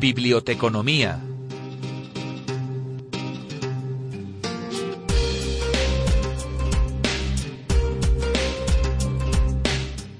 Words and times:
Biblioteconomía. 0.00 1.20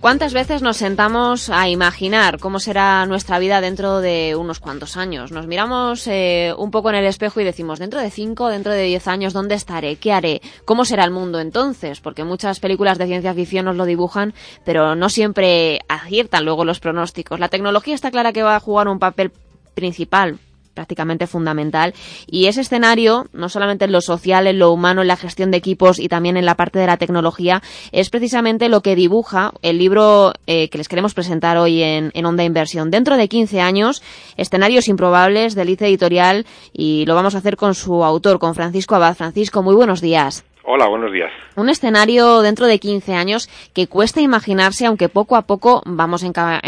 ¿Cuántas 0.01 0.35
veces 0.35 0.61
nos 0.61 0.77
sentamos 0.77 1.48
a 1.48 1.71
imaginar 1.71 2.39
cómo 2.39 2.61
será 2.61 3.07
nuestra 3.07 3.39
vida 3.39 3.62
dentro 3.62 4.03
de 4.03 4.36
unos 4.36 4.61
cuantos 4.61 4.98
años? 4.98 5.32
Nos 5.32 5.46
miramos 5.46 6.07
eh, 6.07 6.53
un 6.58 6.71
poco 6.71 6.90
en 6.90 6.96
el 6.96 7.07
espejo 7.07 7.40
y 7.40 7.44
decimos, 7.44 7.79
dentro 7.79 8.00
de 8.00 8.11
cinco, 8.11 8.49
dentro 8.49 8.72
de 8.72 8.82
diez 8.82 9.08
años, 9.08 9.32
¿dónde 9.32 9.54
estaré? 9.54 9.96
¿Qué 9.96 10.12
haré? 10.12 10.43
¿Cómo 10.67 10.85
será 10.85 11.04
el 11.04 11.11
mundo 11.11 11.40
entonces? 11.40 12.00
Porque 12.00 12.25
muchas 12.25 12.61
películas 12.61 12.99
de 12.99 13.07
ciencia 13.07 13.32
ficción 13.32 13.64
nos 13.64 13.76
lo 13.76 13.86
dibujan, 13.86 14.35
pero 14.62 14.94
no 14.94 15.08
siempre 15.08 15.81
aciertan 15.89 16.44
luego 16.44 16.67
los 16.67 16.81
pronósticos. 16.81 17.40
La 17.40 17.49
tecnología 17.49 17.94
está 17.94 18.11
clara 18.11 18.35
que 18.35 18.43
va 18.43 18.57
a 18.57 18.61
jugar 18.61 18.86
un 18.86 18.99
papel 18.99 19.32
principal 19.80 20.39
prácticamente 20.75 21.26
fundamental. 21.26 21.94
Y 22.26 22.46
ese 22.46 22.62
escenario, 22.62 23.26
no 23.32 23.48
solamente 23.48 23.84
en 23.84 23.93
lo 23.93 24.00
social, 24.00 24.46
en 24.46 24.58
lo 24.58 24.72
humano, 24.72 25.02
en 25.02 25.08
la 25.08 25.16
gestión 25.16 25.50
de 25.50 25.58
equipos 25.58 25.98
y 25.98 26.08
también 26.08 26.36
en 26.36 26.46
la 26.46 26.54
parte 26.54 26.79
de 26.79 26.86
la 26.86 26.96
tecnología, 26.96 27.62
es 27.93 28.08
precisamente 28.08 28.68
lo 28.68 28.80
que 28.80 28.96
dibuja 28.96 29.52
el 29.62 29.79
libro 29.79 30.32
eh, 30.46 30.68
que 30.71 30.79
les 30.79 30.88
queremos 30.88 31.12
presentar 31.12 31.58
hoy 31.58 31.82
en, 31.82 32.11
en, 32.14 32.24
Onda 32.24 32.44
Inversión. 32.44 32.91
Dentro 32.91 33.16
de 33.16 33.28
15 33.28 33.61
años, 33.61 34.02
escenarios 34.36 34.88
improbables 34.88 35.55
del 35.55 35.70
ICE 35.70 35.88
Editorial 35.88 36.47
y 36.72 37.05
lo 37.06 37.14
vamos 37.14 37.34
a 37.34 37.38
hacer 37.38 37.56
con 37.56 37.74
su 37.74 38.05
autor, 38.05 38.38
con 38.38 38.55
Francisco 38.55 38.94
Abad. 38.94 39.16
Francisco, 39.16 39.62
muy 39.62 39.74
buenos 39.74 40.00
días. 40.00 40.44
Hola, 40.72 40.86
buenos 40.86 41.10
días. 41.10 41.33
Un 41.56 41.69
escenario 41.69 42.42
dentro 42.42 42.69
de 42.69 42.78
15 42.78 43.14
años 43.14 43.48
que 43.72 43.88
cuesta 43.88 44.20
imaginarse, 44.20 44.86
aunque 44.86 45.08
poco 45.08 45.34
a 45.34 45.42
poco 45.42 45.83
vamos 45.84 46.22
enca 46.22 46.60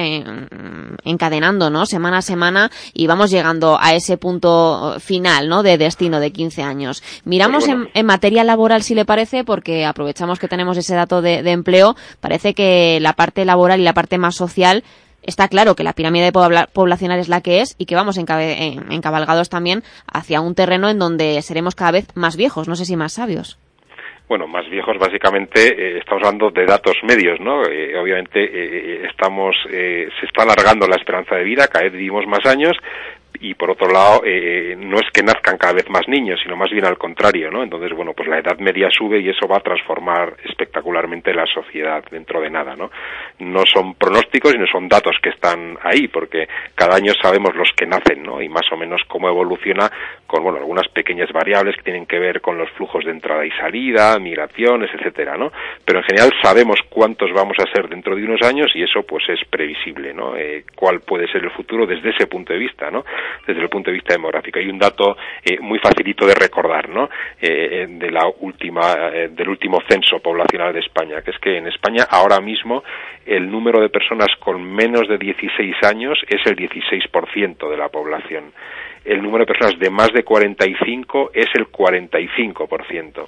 encadenando, 1.04 1.70
¿no? 1.70 1.86
Semana 1.86 2.18
a 2.18 2.22
semana 2.22 2.72
y 2.92 3.06
vamos 3.06 3.30
llegando 3.30 3.78
a 3.80 3.94
ese 3.94 4.16
punto 4.16 4.96
final, 4.98 5.48
¿no? 5.48 5.62
De 5.62 5.78
destino 5.78 6.18
de 6.18 6.32
15 6.32 6.64
años. 6.64 7.04
Miramos 7.24 7.62
pues 7.62 7.76
bueno. 7.76 7.90
en, 7.94 8.00
en, 8.00 8.06
materia 8.06 8.42
laboral, 8.42 8.82
si 8.82 8.96
le 8.96 9.04
parece, 9.04 9.44
porque 9.44 9.86
aprovechamos 9.86 10.40
que 10.40 10.48
tenemos 10.48 10.76
ese 10.76 10.96
dato 10.96 11.22
de, 11.22 11.44
de 11.44 11.52
empleo. 11.52 11.94
Parece 12.18 12.54
que 12.54 12.98
la 13.00 13.12
parte 13.12 13.44
laboral 13.44 13.78
y 13.78 13.84
la 13.84 13.94
parte 13.94 14.18
más 14.18 14.34
social 14.34 14.82
está 15.22 15.46
claro 15.46 15.76
que 15.76 15.84
la 15.84 15.92
pirámide 15.92 16.32
poblacional 16.32 17.20
es 17.20 17.28
la 17.28 17.40
que 17.40 17.60
es 17.60 17.76
y 17.78 17.86
que 17.86 17.94
vamos 17.94 18.18
encabalgados 18.18 19.48
también 19.48 19.84
hacia 20.12 20.40
un 20.40 20.56
terreno 20.56 20.88
en 20.88 20.98
donde 20.98 21.40
seremos 21.42 21.76
cada 21.76 21.92
vez 21.92 22.08
más 22.16 22.34
viejos, 22.34 22.66
no 22.66 22.74
sé 22.74 22.84
si 22.84 22.96
más 22.96 23.12
sabios 23.12 23.58
bueno, 24.32 24.48
más 24.48 24.66
viejos 24.70 24.96
básicamente 24.96 25.60
eh, 25.60 25.98
estamos 25.98 26.22
hablando 26.24 26.50
de 26.50 26.64
datos 26.64 26.96
medios, 27.02 27.38
¿no? 27.38 27.66
Eh, 27.66 27.94
obviamente 27.98 28.40
eh, 28.42 29.06
estamos 29.06 29.54
se 29.68 30.24
está 30.26 30.44
alargando 30.44 30.88
la 30.88 30.96
esperanza 30.96 31.36
de 31.36 31.44
vida, 31.44 31.68
cada 31.68 31.84
vez 31.84 31.92
vivimos 31.92 32.26
más 32.26 32.46
años, 32.46 32.74
y 33.42 33.54
por 33.54 33.72
otro 33.72 33.88
lado 33.88 34.22
eh, 34.24 34.76
no 34.78 34.98
es 34.98 35.10
que 35.12 35.22
nazcan 35.22 35.58
cada 35.58 35.74
vez 35.74 35.90
más 35.90 36.06
niños 36.06 36.38
sino 36.42 36.56
más 36.56 36.70
bien 36.70 36.84
al 36.84 36.96
contrario 36.96 37.50
no 37.50 37.64
entonces 37.64 37.92
bueno 37.94 38.12
pues 38.14 38.28
la 38.28 38.38
edad 38.38 38.56
media 38.58 38.88
sube 38.90 39.18
y 39.18 39.28
eso 39.28 39.48
va 39.48 39.56
a 39.56 39.60
transformar 39.60 40.36
espectacularmente 40.44 41.34
la 41.34 41.44
sociedad 41.46 42.04
dentro 42.08 42.40
de 42.40 42.50
nada 42.50 42.76
no 42.76 42.90
no 43.40 43.64
son 43.66 43.94
pronósticos 43.94 44.52
sino 44.52 44.64
son 44.68 44.88
datos 44.88 45.16
que 45.20 45.30
están 45.30 45.76
ahí 45.82 46.06
porque 46.06 46.48
cada 46.76 46.94
año 46.94 47.12
sabemos 47.20 47.54
los 47.56 47.72
que 47.76 47.84
nacen 47.84 48.22
no 48.22 48.40
y 48.40 48.48
más 48.48 48.70
o 48.72 48.76
menos 48.76 49.02
cómo 49.08 49.28
evoluciona 49.28 49.90
con 50.24 50.44
bueno 50.44 50.58
algunas 50.58 50.86
pequeñas 50.88 51.32
variables 51.32 51.74
que 51.76 51.82
tienen 51.82 52.06
que 52.06 52.20
ver 52.20 52.40
con 52.40 52.56
los 52.56 52.70
flujos 52.70 53.04
de 53.04 53.10
entrada 53.10 53.44
y 53.44 53.50
salida 53.50 54.16
migraciones 54.20 54.88
etcétera 54.94 55.36
no 55.36 55.50
pero 55.84 55.98
en 55.98 56.04
general 56.04 56.30
sabemos 56.40 56.78
cuántos 56.88 57.32
vamos 57.32 57.56
a 57.58 57.70
ser 57.72 57.88
dentro 57.88 58.14
de 58.14 58.24
unos 58.24 58.42
años 58.42 58.70
y 58.76 58.84
eso 58.84 59.02
pues 59.02 59.28
es 59.28 59.40
previsible 59.50 60.14
no 60.14 60.36
eh, 60.36 60.64
cuál 60.76 61.00
puede 61.00 61.26
ser 61.26 61.42
el 61.42 61.50
futuro 61.50 61.86
desde 61.86 62.10
ese 62.10 62.28
punto 62.28 62.52
de 62.52 62.60
vista 62.60 62.88
no 62.88 63.04
desde 63.46 63.60
el 63.60 63.68
punto 63.68 63.90
de 63.90 63.94
vista 63.94 64.14
demográfico. 64.14 64.58
Hay 64.58 64.68
un 64.68 64.78
dato 64.78 65.16
eh, 65.44 65.58
muy 65.60 65.78
facilito 65.78 66.26
de 66.26 66.34
recordar, 66.34 66.88
¿no? 66.88 67.08
Eh, 67.40 67.86
de 67.88 68.10
la 68.10 68.26
última, 68.40 69.10
eh, 69.12 69.28
del 69.28 69.48
último 69.48 69.80
censo 69.88 70.20
poblacional 70.20 70.72
de 70.72 70.80
España, 70.80 71.22
que 71.22 71.30
es 71.30 71.38
que 71.38 71.58
en 71.58 71.66
España 71.66 72.06
ahora 72.10 72.40
mismo 72.40 72.82
el 73.26 73.50
número 73.50 73.80
de 73.80 73.88
personas 73.88 74.28
con 74.38 74.62
menos 74.62 75.08
de 75.08 75.18
16 75.18 75.76
años 75.84 76.18
es 76.28 76.40
el 76.46 76.56
16% 76.56 77.70
de 77.70 77.76
la 77.76 77.88
población 77.88 78.52
el 79.04 79.22
número 79.22 79.44
de 79.44 79.52
personas 79.52 79.78
de 79.78 79.90
más 79.90 80.12
de 80.12 80.22
45 80.22 81.32
es 81.34 81.48
el 81.54 81.66
45% 81.66 83.26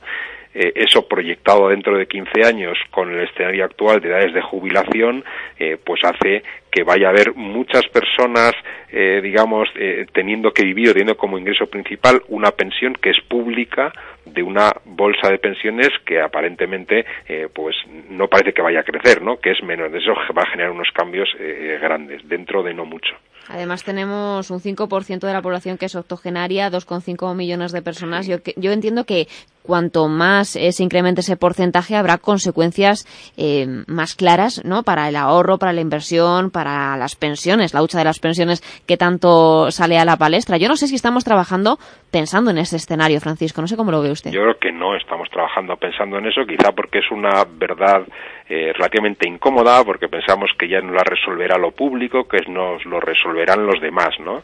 eh, 0.54 0.72
eso 0.76 1.06
proyectado 1.08 1.68
dentro 1.68 1.96
de 1.98 2.06
15 2.06 2.44
años 2.44 2.78
con 2.90 3.10
el 3.12 3.28
escenario 3.28 3.64
actual 3.64 4.00
de 4.00 4.08
edades 4.08 4.34
de 4.34 4.42
jubilación, 4.42 5.24
eh, 5.58 5.76
pues 5.84 6.00
hace 6.04 6.42
que 6.70 6.82
vaya 6.82 7.08
a 7.08 7.10
haber 7.10 7.34
muchas 7.34 7.86
personas, 7.86 8.52
eh, 8.90 9.20
digamos, 9.22 9.68
eh, 9.76 10.06
teniendo 10.12 10.52
que 10.52 10.64
vivir, 10.64 10.88
teniendo 10.88 11.16
como 11.16 11.38
ingreso 11.38 11.66
principal 11.66 12.22
una 12.28 12.50
pensión 12.50 12.94
que 12.94 13.10
es 13.10 13.20
pública 13.28 13.92
de 14.24 14.42
una 14.42 14.72
bolsa 14.84 15.28
de 15.30 15.38
pensiones 15.38 15.90
que 16.04 16.20
aparentemente, 16.20 17.04
pues 17.52 17.76
no 18.08 18.26
parece 18.26 18.52
que 18.52 18.62
vaya 18.62 18.80
a 18.80 18.82
crecer, 18.82 19.22
¿no? 19.22 19.36
Que 19.36 19.52
es 19.52 19.62
menos. 19.62 19.92
Eso 19.92 20.14
va 20.36 20.42
a 20.42 20.50
generar 20.50 20.72
unos 20.72 20.88
cambios 20.92 21.28
eh, 21.38 21.78
grandes 21.80 22.26
dentro 22.28 22.62
de 22.62 22.74
no 22.74 22.84
mucho. 22.84 23.14
Además 23.48 23.84
tenemos 23.84 24.50
un 24.50 24.60
5% 24.60 25.20
de 25.20 25.32
la 25.32 25.42
población 25.42 25.76
que 25.76 25.86
es 25.86 25.94
octogenaria, 25.94 26.70
2,5 26.70 27.34
millones 27.34 27.72
de 27.72 27.82
personas. 27.82 28.26
Yo, 28.26 28.38
yo 28.56 28.72
entiendo 28.72 29.04
que 29.04 29.26
cuanto 29.64 30.08
más 30.08 30.56
eh, 30.56 30.72
se 30.72 30.84
incremente 30.84 31.22
ese 31.22 31.36
porcentaje 31.36 31.96
habrá 31.96 32.18
consecuencias 32.18 33.06
eh, 33.36 33.66
más 33.86 34.14
claras 34.14 34.62
¿no? 34.64 34.82
para 34.82 35.08
el 35.08 35.16
ahorro, 35.16 35.58
para 35.58 35.72
la 35.72 35.80
inversión, 35.80 36.50
para 36.50 36.96
las 36.96 37.16
pensiones, 37.16 37.72
la 37.72 37.82
hucha 37.82 37.98
de 37.98 38.04
las 38.04 38.18
pensiones 38.18 38.60
que 38.86 38.96
tanto 38.96 39.70
sale 39.70 39.98
a 39.98 40.04
la 40.04 40.16
palestra. 40.16 40.58
Yo 40.58 40.68
no 40.68 40.76
sé 40.76 40.86
si 40.86 40.94
estamos 40.94 41.24
trabajando 41.24 41.78
pensando 42.10 42.50
en 42.50 42.58
ese 42.58 42.76
escenario, 42.76 43.20
Francisco. 43.20 43.60
No 43.60 43.66
sé 43.66 43.76
cómo 43.76 43.90
lo 43.90 44.02
ve 44.02 44.10
usted. 44.10 44.30
Yo 44.30 44.42
creo 44.42 44.58
que 44.58 44.70
no 44.70 44.94
estamos 44.94 45.28
trabajando 45.30 45.76
pensando 45.76 46.18
en 46.18 46.26
eso, 46.26 46.42
quizá 46.46 46.72
porque 46.72 46.98
es 46.98 47.10
una 47.10 47.44
verdad 47.44 48.02
eh, 48.48 48.72
relativamente 48.74 49.28
incómoda, 49.28 49.82
porque 49.84 50.08
pensamos 50.08 50.50
que 50.58 50.68
ya 50.68 50.80
no 50.80 50.92
la 50.92 51.02
resolverá 51.02 51.58
lo 51.58 51.72
público, 51.72 52.28
que 52.28 52.38
nos 52.48 52.84
lo 52.84 53.00
resolverán 53.00 53.66
los 53.66 53.80
demás, 53.80 54.10
¿no? 54.20 54.42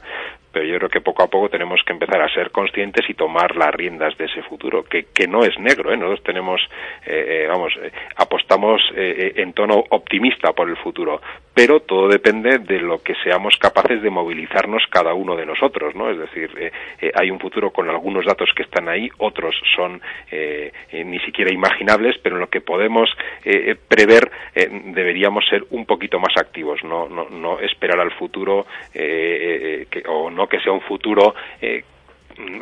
Pero 0.53 0.65
yo 0.65 0.78
creo 0.78 0.88
que 0.91 1.00
poco 1.00 1.22
a 1.22 1.28
poco 1.28 1.49
tenemos 1.49 1.81
que 1.84 1.93
empezar 1.93 2.21
a 2.21 2.33
ser 2.33 2.50
conscientes 2.50 3.09
y 3.09 3.15
tomar 3.15 3.56
las 3.56 3.75
riendas 3.75 4.16
de 4.19 4.25
ese 4.27 4.43
futuro, 4.43 4.84
que, 4.84 5.06
que 5.15 5.27
no 5.27 5.44
es 5.44 5.59
negro, 5.59 5.93
¿eh? 5.93 5.97
nosotros 5.97 6.25
tenemos, 6.25 6.61
eh, 7.06 7.44
eh, 7.44 7.47
vamos, 7.49 7.72
eh, 7.83 7.93
apostamos 8.16 8.81
eh, 8.97 9.33
en 9.37 9.53
tono 9.53 9.84
optimista 9.91 10.53
por 10.53 10.69
el 10.69 10.77
futuro, 10.77 11.21
pero 11.55 11.81
todo 11.81 12.09
depende 12.09 12.59
de 12.59 12.81
lo 12.81 13.03
que 13.03 13.15
seamos 13.22 13.56
capaces 13.59 14.03
de 14.03 14.11
movilizarnos 14.11 14.83
cada 14.91 15.15
uno 15.15 15.37
de 15.37 15.47
nosotros, 15.47 15.94
¿no? 15.94 16.11
Es 16.11 16.19
decir, 16.19 16.72
hay 17.15 17.31
un 17.31 17.38
futuro 17.38 17.71
con 17.71 17.91
algunos 17.91 18.25
datos 18.25 18.50
que 18.55 18.62
están 18.62 18.88
ahí, 18.88 19.11
otros 19.19 19.55
son 19.77 20.00
ni 20.93 21.19
siquiera 21.21 21.53
imaginables, 21.53 22.17
pero 22.22 22.37
en 22.37 22.41
lo 22.41 22.49
que 22.49 22.61
podemos 22.61 23.11
prever 23.88 24.31
deberíamos 24.55 25.44
ser 25.49 25.65
un 25.71 25.84
poquito 25.84 26.19
más 26.19 26.34
activos, 26.37 26.82
no, 26.84 27.09
no, 27.09 27.28
no 27.28 27.59
esperar 27.59 28.00
al 28.00 28.12
futuro 28.12 28.65
que, 28.93 30.03
o 30.06 30.31
no 30.31 30.40
no 30.41 30.49
que 30.49 30.61
sea 30.61 30.73
un 30.73 30.81
futuro 30.81 31.34
eh, 31.61 31.84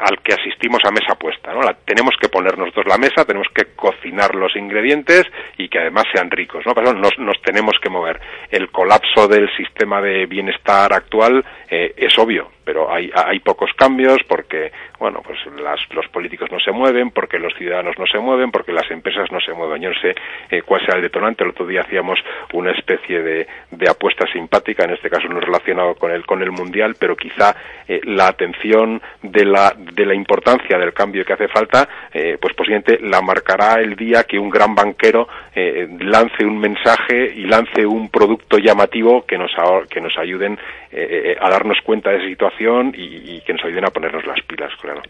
al 0.01 0.21
que 0.23 0.35
asistimos 0.35 0.81
a 0.85 0.91
mesa 0.91 1.15
puesta. 1.15 1.53
¿no? 1.53 1.61
La, 1.63 1.75
tenemos 1.75 2.15
que 2.21 2.29
poner 2.29 2.59
nosotros 2.59 2.87
la 2.87 2.99
mesa, 2.99 3.25
tenemos 3.25 3.47
que 3.55 3.67
cocinar 3.77 4.35
los 4.35 4.57
ingredientes 4.57 5.25
y 5.57 5.69
que 5.69 5.79
además 5.79 6.05
sean 6.13 6.31
ricos. 6.31 6.65
¿no? 6.67 6.75
Pero 6.75 6.93
nos, 6.93 7.17
nos 7.19 7.41
tenemos 7.43 7.77
que 7.81 7.89
mover. 7.89 8.21
El 8.51 8.71
colapso 8.71 9.29
del 9.29 9.49
sistema 9.57 10.01
de 10.01 10.27
bienestar 10.27 10.93
actual 10.93 11.45
eh, 11.71 11.95
es 11.97 12.19
obvio, 12.19 12.51
pero 12.69 12.93
hay, 12.93 13.41
pocos 13.41 13.71
cambios 13.75 14.19
porque, 14.29 14.71
bueno, 14.99 15.23
pues 15.25 15.39
las, 15.59 15.81
los 15.95 16.07
políticos 16.09 16.53
no 16.53 16.61
se 16.61 16.71
mueven, 16.71 17.13
porque 17.13 17.39
los 17.39 17.55
ciudadanos 17.55 17.99
no 17.99 18.05
se 18.07 18.19
mueven, 18.19 18.51
porque 18.51 18.75
las 18.75 18.91
empresas 18.91 19.33
no 19.33 19.41
se 19.41 19.55
mueven. 19.55 19.81
Yo 19.81 19.89
no 19.89 19.99
sé 19.99 20.15
eh, 20.51 20.61
cuál 20.61 20.83
será 20.83 20.99
el 20.99 21.03
detonante. 21.03 21.45
El 21.45 21.51
otro 21.51 21.67
día 21.67 21.81
hacíamos 21.81 22.19
una 22.53 22.73
especie 22.73 23.23
de, 23.23 23.47
de 23.71 23.91
apuesta 23.91 24.27
simpática, 24.31 24.85
en 24.85 24.91
este 24.91 25.09
caso 25.09 25.29
no 25.29 25.41
relacionado 25.41 25.95
con 25.95 26.11
el, 26.11 26.27
con 26.27 26.43
el 26.43 26.51
mundial, 26.51 26.95
pero 27.01 27.17
quizá 27.17 27.57
eh, 27.89 28.03
la 28.05 28.29
atención 28.29 29.01
de 29.23 29.47
la, 29.47 29.75
de 29.75 30.05
la 30.05 30.15
importancia 30.15 30.77
del 30.77 30.93
cambio 30.93 31.25
que 31.25 31.33
hace 31.33 31.49
falta, 31.49 31.89
eh, 32.13 32.37
pues 32.39 32.53
posiblemente 32.53 32.99
la 33.01 33.23
marcará 33.23 33.81
el 33.81 33.97
día 33.97 34.25
que 34.25 34.39
un 34.39 34.51
gran 34.51 34.75
banquero 34.75 35.27
eh, 35.55 35.89
lance 36.01 36.45
un 36.45 36.59
mensaje 36.59 37.33
y 37.35 37.47
lance 37.47 37.87
un 37.87 38.11
producto 38.11 38.59
llamativo 38.59 39.25
que 39.25 39.39
nos, 39.39 39.53
que 39.89 40.03
nos 40.03 40.19
ayuden 40.19 40.59
eh, 40.91 41.37
a 41.41 41.51
darnos 41.51 41.79
cuenta 41.85 42.11
de 42.11 42.17
esa 42.17 42.29
situación 42.29 42.95
y, 42.97 43.37
y, 43.37 43.41
que 43.43 43.53
nos 43.53 43.65
ayuden 43.65 43.87
a 43.87 43.91
ponernos 43.91 44.27
las 44.27 44.41
pilas, 44.47 44.73
claro. 44.81 45.03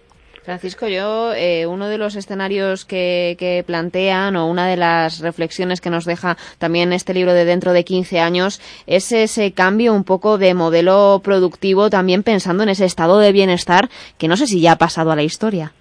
Francisco, 0.49 0.89
yo, 0.89 1.35
eh, 1.35 1.67
uno 1.67 1.89
de 1.89 1.99
los 1.99 2.17
escenarios 2.17 2.87
que, 2.87 3.37
que, 3.39 3.63
plantean 3.67 4.35
o 4.37 4.47
una 4.47 4.67
de 4.67 4.79
las 4.79 5.21
reflexiones 5.21 5.83
que 5.83 5.91
nos 5.91 6.07
deja 6.07 6.39
también 6.57 6.95
este 6.95 7.13
libro 7.13 7.35
de 7.35 7.45
dentro 7.45 7.75
de 7.75 7.85
15 7.85 8.19
años 8.19 8.59
es 8.87 9.13
ese 9.13 9.53
cambio 9.53 9.93
un 9.93 10.05
poco 10.05 10.39
de 10.39 10.55
modelo 10.55 11.21
productivo, 11.23 11.91
también 11.91 12.23
pensando 12.23 12.63
en 12.63 12.71
ese 12.71 12.87
estado 12.87 13.19
de 13.19 13.31
bienestar 13.33 13.91
que 14.17 14.27
no 14.27 14.39
sé 14.39 14.47
si 14.47 14.63
ya 14.63 14.73
ha 14.73 14.79
pasado 14.79 15.13
a 15.13 15.17
la 15.17 15.23
historia. 15.23 15.73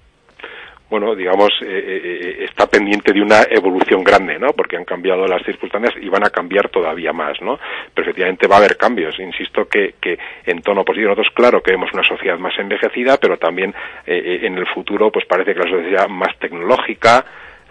Bueno, 0.89 1.15
digamos, 1.15 1.49
eh, 1.61 1.65
eh, 1.67 2.01
eh, 2.03 2.45
está 2.45 2.67
pendiente 2.67 3.11
de 3.11 3.21
una 3.21 3.41
evolución 3.49 4.03
grande, 4.03 4.39
¿no? 4.39 4.53
Porque 4.53 4.77
han 4.77 4.85
cambiado 4.85 5.27
las 5.27 5.43
circunstancias 5.43 5.95
y 6.01 6.07
van 6.07 6.25
a 6.25 6.29
cambiar 6.29 6.69
todavía 6.69 7.11
más, 7.11 7.41
¿no? 7.41 7.59
Pero 7.93 8.07
efectivamente 8.07 8.47
va 8.47 8.55
a 8.55 8.59
haber 8.59 8.77
cambios. 8.77 9.19
Insisto 9.19 9.67
que, 9.67 9.95
que 9.99 10.17
en 10.45 10.61
tono 10.61 10.85
positivo 10.85 11.09
nosotros, 11.09 11.33
claro, 11.35 11.61
que 11.61 11.71
vemos 11.71 11.91
una 11.93 12.03
sociedad 12.03 12.37
más 12.37 12.57
envejecida, 12.57 13.17
pero 13.17 13.37
también 13.37 13.73
en 14.05 14.57
el 14.57 14.65
futuro, 14.67 15.11
pues 15.11 15.25
parece 15.25 15.53
que 15.53 15.59
la 15.59 15.69
sociedad 15.69 16.07
más 16.07 16.37
tecnológica, 16.39 17.25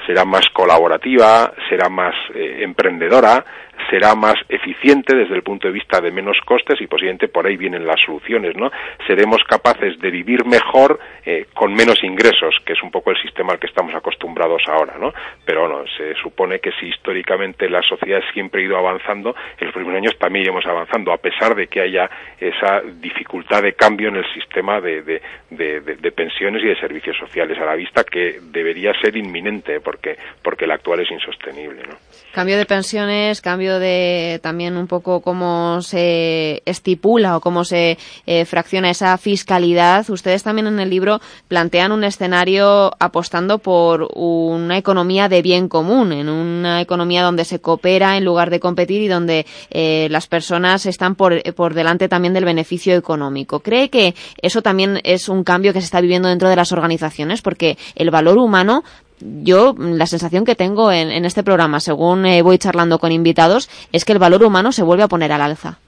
será 0.07 0.25
más 0.25 0.49
colaborativa, 0.51 1.53
será 1.69 1.89
más 1.89 2.15
emprendedora, 2.35 3.45
será 3.91 4.15
más 4.15 4.35
eficiente 4.49 5.15
desde 5.17 5.35
el 5.35 5.43
punto 5.43 5.69
de 5.69 5.75
vista 5.75 6.01
de 6.01 6.11
menos 6.11 6.39
costes 6.45 6.81
y 6.81 6.87
posiblemente 6.87 7.29
por 7.29 7.47
ahí 7.47 7.57
vienen 7.57 7.87
las 7.87 8.01
soluciones, 8.05 8.57
¿no? 8.57 8.71
Seremos 9.07 9.43
capaces 9.45 9.99
de 10.01 10.11
vivir 10.11 10.45
mejor 10.45 10.99
eh, 11.25 11.47
con 11.55 11.75
menos 11.75 12.03
ingresos, 12.03 12.57
que 12.65 12.73
es 12.73 12.83
un 12.83 12.91
poco 12.91 13.11
el 13.11 13.21
sistema 13.23 13.53
al 13.53 13.59
que 13.59 13.67
estamos 13.67 13.95
acostumbrados 13.95 14.63
ahora, 14.69 14.95
¿no? 14.99 15.13
Pero 15.45 15.63
bueno, 15.63 15.85
se 15.97 16.15
supone 16.15 16.59
que 16.59 16.73
si 16.73 16.87
históricamente 16.87 17.69
la 17.69 17.83
sociedad 17.83 18.21
siempre 18.33 18.63
ha 18.63 18.65
ido 18.65 18.77
avanzando, 18.77 19.35
en 19.59 19.67
los 19.67 19.75
primeros 19.75 19.99
años 19.99 20.19
también 20.19 20.45
iremos 20.45 20.67
avanzando, 20.67 21.13
a 21.13 21.19
pesar 21.19 21.55
de 21.55 21.67
que 21.67 21.81
haya 21.81 22.11
esa 22.39 22.81
dificultad 23.01 23.63
de 23.63 23.75
cambio 23.75 24.09
en 24.09 24.17
el 24.17 24.35
sistema 24.35 24.81
de, 24.81 25.03
de, 25.03 25.21
de, 25.51 26.13
pensiones 26.13 26.63
y 26.63 26.69
de 26.69 26.77
servicios 26.81 27.17
sociales 27.19 27.59
a 27.59 27.65
la 27.65 27.75
vista, 27.75 28.05
que 28.05 28.41
debería 28.41 28.93
ser 29.01 29.17
inminente, 29.17 29.81
porque, 29.81 30.17
porque 30.43 30.65
el 30.65 30.71
actual 30.71 31.01
es 31.01 31.11
insostenible, 31.11 31.83
¿no? 31.83 31.97
Cambio 32.33 32.57
de 32.57 32.67
pensiones, 32.67 33.41
cambio 33.41 33.66
de 33.75 34.41
también 34.43 34.77
un 34.77 34.87
poco 34.87 35.21
cómo 35.21 35.83
se 35.83 36.63
estipula 36.65 37.37
o 37.37 37.41
cómo 37.41 37.65
se 37.65 37.99
eh, 38.27 38.45
fracciona 38.45 38.91
esa 38.91 39.19
fiscalidad, 39.19 40.09
ustedes 40.09 40.43
también 40.43 40.67
en 40.67 40.81
el 40.81 40.91
libro 40.91 41.21
plantean 41.49 41.93
un 41.93 42.05
escenario 42.05 42.93
apostando 42.99 43.59
por 43.59 44.09
una 44.15 44.79
economía 44.79 45.29
de 45.29 45.43
bien 45.43 45.69
común, 45.69 46.13
en 46.13 46.29
una 46.29 46.81
economía 46.81 47.23
donde 47.23 47.45
se 47.45 47.61
coopera 47.61 48.17
en 48.17 48.25
lugar 48.25 48.51
de 48.51 48.61
competir 48.61 49.03
y 49.03 49.09
donde 49.09 49.47
eh, 49.71 50.09
las 50.11 50.27
personas 50.27 50.87
están 50.87 51.15
por, 51.15 51.43
por 51.55 51.75
delante 51.75 52.09
también 52.09 52.35
del 52.35 52.45
beneficio 52.45 52.95
económico. 52.95 53.61
¿Cree 53.61 53.91
que 53.91 54.15
eso 54.41 54.63
también 54.63 55.01
es 55.05 55.29
un 55.29 55.45
cambio 55.45 55.73
que 55.73 55.81
se 55.81 55.87
está 55.87 56.01
viviendo 56.01 56.29
dentro 56.29 56.49
de 56.49 56.57
las 56.57 56.73
organizaciones? 56.73 57.43
Porque 57.43 57.77
el 57.95 58.11
valor 58.11 58.39
humano 58.39 58.85
yo 59.21 59.75
la 59.79 60.07
sensación 60.07 60.45
que 60.45 60.55
tengo 60.55 60.93
en, 60.93 61.25
este 61.25 61.43
programa, 61.43 61.81
según 61.81 62.27
eh, 62.27 62.43
voy 62.43 62.59
charlando 62.59 62.99
con 62.99 63.13
invitados, 63.13 63.69
es 63.93 64.05
que 64.05 64.13
el 64.13 64.19
valor 64.19 64.43
humano 64.45 64.73
se 64.73 64.83
vuelve 64.83 65.05
a 65.05 65.09
poner 65.09 65.33
al 65.33 65.41
alza. 65.41 65.79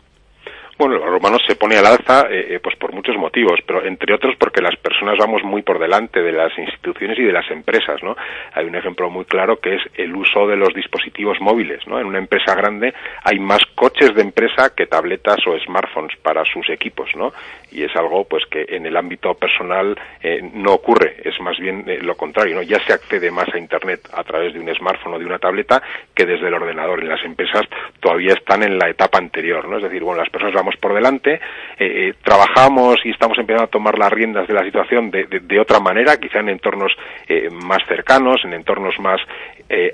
Bueno, 0.78 0.94
el 0.94 1.02
romano 1.02 1.38
se 1.44 1.56
pone 1.56 1.76
al 1.76 1.86
alza 1.86 2.28
eh, 2.30 2.54
eh, 2.54 2.60
pues 2.62 2.76
por 2.76 2.92
muchos 2.92 3.16
motivos, 3.16 3.58
pero 3.66 3.84
entre 3.84 4.14
otros 4.14 4.36
porque 4.38 4.62
las 4.62 4.76
personas 4.76 5.16
vamos 5.18 5.42
muy 5.42 5.62
por 5.62 5.80
delante 5.80 6.22
de 6.22 6.30
las 6.30 6.56
instituciones 6.56 7.18
y 7.18 7.24
de 7.24 7.32
las 7.32 7.50
empresas, 7.50 8.00
¿no? 8.04 8.16
Hay 8.52 8.64
un 8.64 8.76
ejemplo 8.76 9.10
muy 9.10 9.24
claro 9.24 9.58
que 9.58 9.74
es 9.74 9.82
el 9.94 10.14
uso 10.14 10.46
de 10.46 10.54
los 10.54 10.72
dispositivos 10.72 11.40
móviles, 11.40 11.84
¿no? 11.88 11.98
En 11.98 12.06
una 12.06 12.18
empresa 12.18 12.54
grande 12.54 12.94
hay 13.24 13.40
más 13.40 13.58
coches 13.74 14.14
de 14.14 14.22
empresa 14.22 14.72
que 14.72 14.86
tabletas 14.86 15.38
o 15.48 15.58
smartphones 15.58 16.16
para 16.22 16.44
sus 16.44 16.70
equipos, 16.70 17.10
¿no? 17.16 17.32
Y 17.72 17.82
es 17.82 17.96
algo 17.96 18.22
pues 18.22 18.44
que 18.46 18.64
en 18.68 18.86
el 18.86 18.96
ámbito 18.96 19.34
personal 19.34 19.98
eh, 20.22 20.48
no 20.54 20.74
ocurre, 20.74 21.16
es 21.24 21.40
más 21.40 21.58
bien 21.58 21.84
lo 22.02 22.16
contrario, 22.16 22.54
¿no? 22.54 22.62
Ya 22.62 22.78
se 22.86 22.92
accede 22.92 23.32
más 23.32 23.52
a 23.52 23.58
internet 23.58 24.08
a 24.12 24.22
través 24.22 24.54
de 24.54 24.60
un 24.60 24.72
smartphone 24.72 25.14
o 25.14 25.18
de 25.18 25.26
una 25.26 25.40
tableta 25.40 25.82
que 26.14 26.24
desde 26.24 26.46
el 26.46 26.54
ordenador. 26.54 27.00
En 27.00 27.08
las 27.08 27.24
empresas 27.24 27.62
todavía 27.98 28.34
están 28.34 28.62
en 28.62 28.78
la 28.78 28.88
etapa 28.88 29.18
anterior, 29.18 29.66
¿no? 29.66 29.78
Es 29.78 29.82
decir, 29.82 30.04
bueno, 30.04 30.20
las 30.20 30.30
personas 30.30 30.54
vamos 30.54 30.67
por 30.76 30.94
delante, 30.94 31.34
eh, 31.34 31.38
eh, 31.78 32.14
trabajamos 32.22 32.96
y 33.04 33.10
estamos 33.10 33.38
empezando 33.38 33.64
a 33.64 33.70
tomar 33.70 33.98
las 33.98 34.12
riendas 34.12 34.46
de 34.46 34.54
la 34.54 34.64
situación 34.64 35.10
de, 35.10 35.24
de, 35.24 35.60
otra 35.60 35.80
manera, 35.80 36.16
quizá 36.16 36.40
en 36.40 36.48
entornos 36.48 36.92
eh, 37.28 37.48
más 37.50 37.78
cercanos, 37.86 38.44
en 38.44 38.54
entornos 38.54 38.98
más 39.00 39.20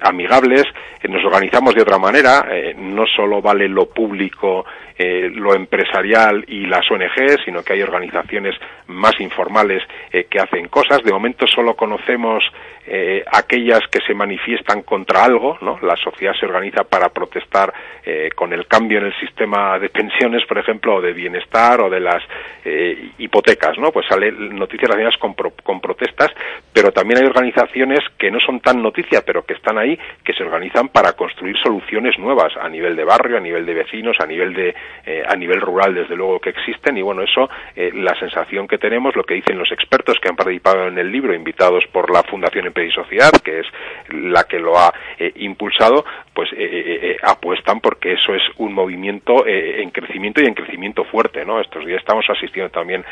amigables, 0.03 0.63
nos 1.09 1.25
organizamos 1.25 1.75
de 1.75 1.83
otra 1.83 1.99
manera, 1.99 2.47
no 2.77 3.07
solo 3.07 3.43
vale 3.43 3.69
lo 3.69 3.87
público, 3.87 4.65
lo 4.97 5.53
empresarial 5.53 6.45
y 6.47 6.67
las 6.67 6.89
ONG, 6.89 7.43
sino 7.45 7.65
que 7.65 7.73
hay 7.73 7.83
organizaciones 7.83 8.55
más 8.87 9.19
informales 9.19 9.83
que 10.13 10.39
hacen 10.39 10.69
cosas. 10.69 11.03
De 11.03 11.11
momento 11.11 11.49
solo 11.49 11.75
conocemos 11.75 12.45
aquellas 13.33 13.81
que 13.91 13.99
se 14.07 14.15
manifiestan 14.15 14.83
contra 14.83 15.25
algo. 15.25 15.59
La 15.83 15.97
sociedad 15.97 16.35
se 16.39 16.47
organiza 16.47 16.85
para 16.85 17.09
protestar 17.09 17.75
con 18.37 18.53
el 18.53 18.69
cambio 18.69 18.99
en 18.99 19.07
el 19.07 19.19
sistema 19.19 19.77
de 19.81 19.89
pensiones, 19.89 20.45
o 20.69 21.01
de 21.01 21.13
bienestar 21.13 21.81
o 21.81 21.91
de 21.91 22.01
las 22.01 22.23
eh, 22.65 23.11
hipotecas, 23.19 23.79
¿no? 23.79 23.91
Pues 23.93 24.07
salen 24.09 24.57
noticias 24.57 24.91
relacionadas 24.91 25.19
con, 25.19 25.35
con 25.63 25.81
protestas, 25.81 26.31
pero 26.73 26.93
también 26.93 27.21
hay 27.21 27.27
organizaciones 27.27 28.01
que 28.19 28.31
no 28.31 28.39
son 28.41 28.61
tan 28.61 28.83
noticias, 28.83 29.23
pero 29.25 29.45
que 29.45 29.55
están 29.55 29.79
ahí, 29.79 29.99
que 30.25 30.33
se 30.33 30.43
organizan 30.43 30.89
para 30.89 31.13
construir 31.13 31.57
soluciones 31.63 32.19
nuevas 32.19 32.57
a 32.57 32.69
nivel 32.69 32.97
de 32.97 33.05
barrio, 33.05 33.37
a 33.37 33.41
nivel 33.41 33.67
de 33.67 33.75
vecinos, 33.75 34.17
a 34.21 34.27
nivel 34.27 34.55
de 34.55 34.75
a 35.29 35.37
nivel 35.37 35.61
rural, 35.61 35.95
desde 35.95 36.17
luego 36.17 36.41
que 36.41 36.51
existen 36.51 36.97
y 36.97 37.03
bueno, 37.03 37.23
eso 37.23 37.49
la 37.77 38.19
sensación 38.19 38.67
que 38.67 38.79
tenemos, 38.79 39.15
lo 39.17 39.25
que 39.25 39.35
dicen 39.35 39.59
los 39.59 39.71
expertos 39.71 40.19
que 40.21 40.29
han 40.29 40.37
participado 40.37 40.89
en 40.89 40.99
el 40.99 41.11
libro, 41.11 41.35
invitados 41.35 41.85
por 41.93 42.11
la 42.11 42.23
Fundación 42.23 42.73
y 42.77 42.91
Sociedad, 42.91 43.31
que 43.43 43.61
es 43.61 43.67
la 44.09 44.45
que 44.45 44.59
lo 44.59 44.79
ha 44.79 44.93
eh, 45.19 45.33
impulsado, 45.37 46.05
eh, 46.57 47.11
eh, 47.11 47.17
apuestan 47.23 47.81
porque 47.81 48.13
eso 48.13 48.35
es 48.35 48.43
un 48.59 48.73
movimiento 48.73 49.47
en 49.47 49.91
crecimiento 49.91 50.41
y 50.41 50.47
en 50.47 50.55
crecimiento 50.55 51.05
fuerte, 51.05 51.45
¿no? 51.45 51.61
Estos 51.61 51.85
días 51.85 51.99
estamos 51.99 52.25
asistiendo 52.29 52.71
también 52.71 53.05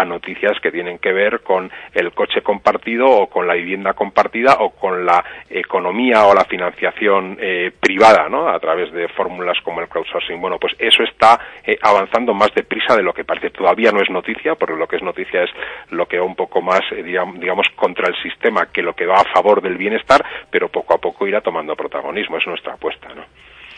a 0.00 0.04
noticias 0.04 0.58
que 0.60 0.70
tienen 0.70 0.98
que 0.98 1.12
ver 1.12 1.40
con 1.40 1.70
el 1.92 2.12
coche 2.12 2.42
compartido 2.42 3.06
o 3.06 3.28
con 3.28 3.46
la 3.46 3.54
vivienda 3.54 3.92
compartida 3.92 4.56
o 4.60 4.70
con 4.70 5.04
la 5.04 5.24
economía 5.48 6.26
o 6.26 6.34
la 6.34 6.44
financiación 6.44 7.38
privada, 7.80 8.28
¿no? 8.28 8.48
A 8.48 8.58
través 8.58 8.92
de 8.92 9.08
fórmulas 9.08 9.58
como 9.62 9.80
el 9.80 9.88
crowdsourcing. 9.88 10.40
Bueno, 10.40 10.58
pues 10.58 10.74
eso 10.78 11.02
está 11.02 11.38
avanzando 11.82 12.34
más 12.34 12.54
deprisa 12.54 12.96
de 12.96 13.02
lo 13.02 13.12
que 13.12 13.24
parece. 13.24 13.50
Todavía 13.50 13.92
no 13.92 14.00
es 14.00 14.10
noticia, 14.10 14.54
porque 14.54 14.76
lo 14.76 14.86
que 14.86 14.96
es 14.96 15.02
noticia 15.02 15.44
es 15.44 15.50
lo 15.90 16.06
que 16.06 16.18
va 16.18 16.24
un 16.24 16.36
poco 16.36 16.62
más, 16.62 16.80
digamos, 16.90 17.66
contra 17.76 18.08
el 18.08 18.16
sistema 18.22 18.66
que 18.72 18.82
lo 18.82 18.94
que 18.94 19.06
va 19.06 19.16
a 19.16 19.32
favor 19.32 19.60
del 19.60 19.76
bienestar, 19.76 20.24
pero 20.50 20.68
poco 20.68 20.94
a 20.94 20.98
poco 20.98 21.26
irá 21.26 21.40
tomando 21.40 21.76
protagonismo, 21.76 22.36
es 22.36 22.46
nuestra 22.46 22.74
apuesta, 22.74 23.08
¿no? 23.14 23.24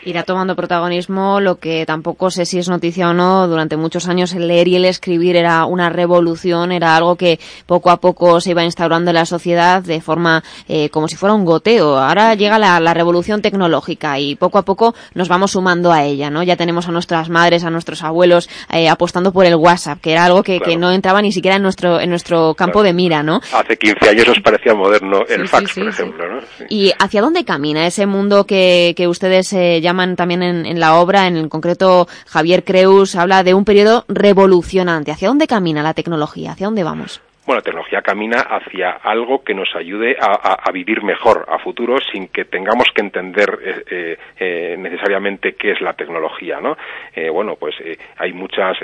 Irá 0.05 0.23
tomando 0.23 0.55
protagonismo, 0.55 1.39
lo 1.39 1.59
que 1.59 1.85
tampoco 1.85 2.31
sé 2.31 2.45
si 2.45 2.59
es 2.59 2.69
noticia 2.69 3.09
o 3.09 3.13
no. 3.13 3.47
Durante 3.47 3.77
muchos 3.77 4.07
años 4.07 4.33
el 4.33 4.47
leer 4.47 4.67
y 4.67 4.75
el 4.75 4.85
escribir 4.85 5.35
era 5.35 5.65
una 5.65 5.89
revolución, 5.89 6.71
era 6.71 6.95
algo 6.95 7.15
que 7.15 7.39
poco 7.65 7.89
a 7.89 7.97
poco 7.97 8.41
se 8.41 8.51
iba 8.51 8.63
instaurando 8.63 9.11
en 9.11 9.15
la 9.15 9.25
sociedad 9.25 9.81
de 9.81 10.01
forma 10.01 10.43
eh, 10.67 10.89
como 10.89 11.07
si 11.07 11.15
fuera 11.15 11.33
un 11.33 11.45
goteo. 11.45 11.97
Ahora 11.97 12.35
llega 12.35 12.59
la, 12.59 12.93
revolución 12.93 13.41
tecnológica 13.41 14.19
y 14.19 14.35
poco 14.35 14.59
a 14.59 14.61
poco 14.61 14.93
nos 15.15 15.27
vamos 15.27 15.51
sumando 15.51 15.91
a 15.91 16.03
ella, 16.03 16.29
¿no? 16.29 16.43
Ya 16.43 16.55
tenemos 16.55 16.87
a 16.87 16.91
nuestras 16.91 17.29
madres, 17.29 17.63
a 17.63 17.71
nuestros 17.71 18.03
abuelos 18.03 18.49
eh, 18.71 18.87
apostando 18.87 19.33
por 19.33 19.45
el 19.45 19.55
WhatsApp, 19.55 19.99
que 19.99 20.11
era 20.11 20.25
algo 20.25 20.43
que, 20.43 20.59
no 20.77 20.91
entraba 20.91 21.21
ni 21.21 21.31
siquiera 21.31 21.57
en 21.57 21.63
nuestro 21.63 21.99
en 21.99 22.09
nuestro 22.09 22.53
campo 22.55 22.83
de 22.83 22.93
mira, 22.93 23.23
¿no? 23.23 23.41
Hace 23.51 23.77
15 23.77 24.09
años 24.09 24.27
os 24.29 24.39
parecía 24.41 24.73
moderno 24.73 25.21
el 25.27 25.47
fax, 25.47 25.73
por 25.73 25.87
ejemplo, 25.87 26.27
¿no? 26.27 26.39
¿Y 26.69 26.91
hacia 26.99 27.21
dónde 27.21 27.45
camina 27.45 27.85
ese 27.85 28.05
mundo 28.05 28.45
que, 28.45 28.93
que 28.95 29.07
ustedes 29.07 29.53
eh, 29.53 29.81
también 30.15 30.43
en, 30.43 30.79
la 30.79 30.95
obra, 30.95 31.27
en 31.27 31.37
el 31.37 31.49
concreto 31.49 32.07
Javier 32.27 32.63
Creus 32.63 33.15
habla 33.15 33.43
de 33.43 33.53
un 33.53 33.65
periodo 33.65 34.05
revolucionante. 34.07 35.11
¿Hacia 35.11 35.27
dónde 35.27 35.47
camina 35.47 35.83
la 35.83 35.93
tecnología? 35.93 36.51
¿Hacia 36.51 36.67
dónde 36.67 36.83
vamos? 36.83 37.21
bueno, 37.45 37.59
la 37.59 37.63
tecnología 37.63 38.01
camina 38.01 38.39
hacia 38.39 38.91
algo 38.91 39.43
que 39.43 39.53
nos 39.53 39.75
ayude 39.75 40.15
a, 40.19 40.71
vivir 40.71 41.03
mejor 41.03 41.45
a 41.49 41.59
futuro 41.59 41.97
sin 42.11 42.29
que 42.29 42.45
tengamos 42.45 42.87
que 42.95 43.01
entender 43.01 43.59
eh, 43.61 43.83
eh, 43.91 44.17
eh, 44.39 44.75
necesariamente 44.77 45.53
qué 45.53 45.71
es 45.71 45.81
la 45.81 45.93
tecnología, 45.93 46.59
¿no? 46.59 46.77
bueno, 47.31 47.55
pues 47.55 47.75
hay 48.17 48.33
muchas, 48.33 48.77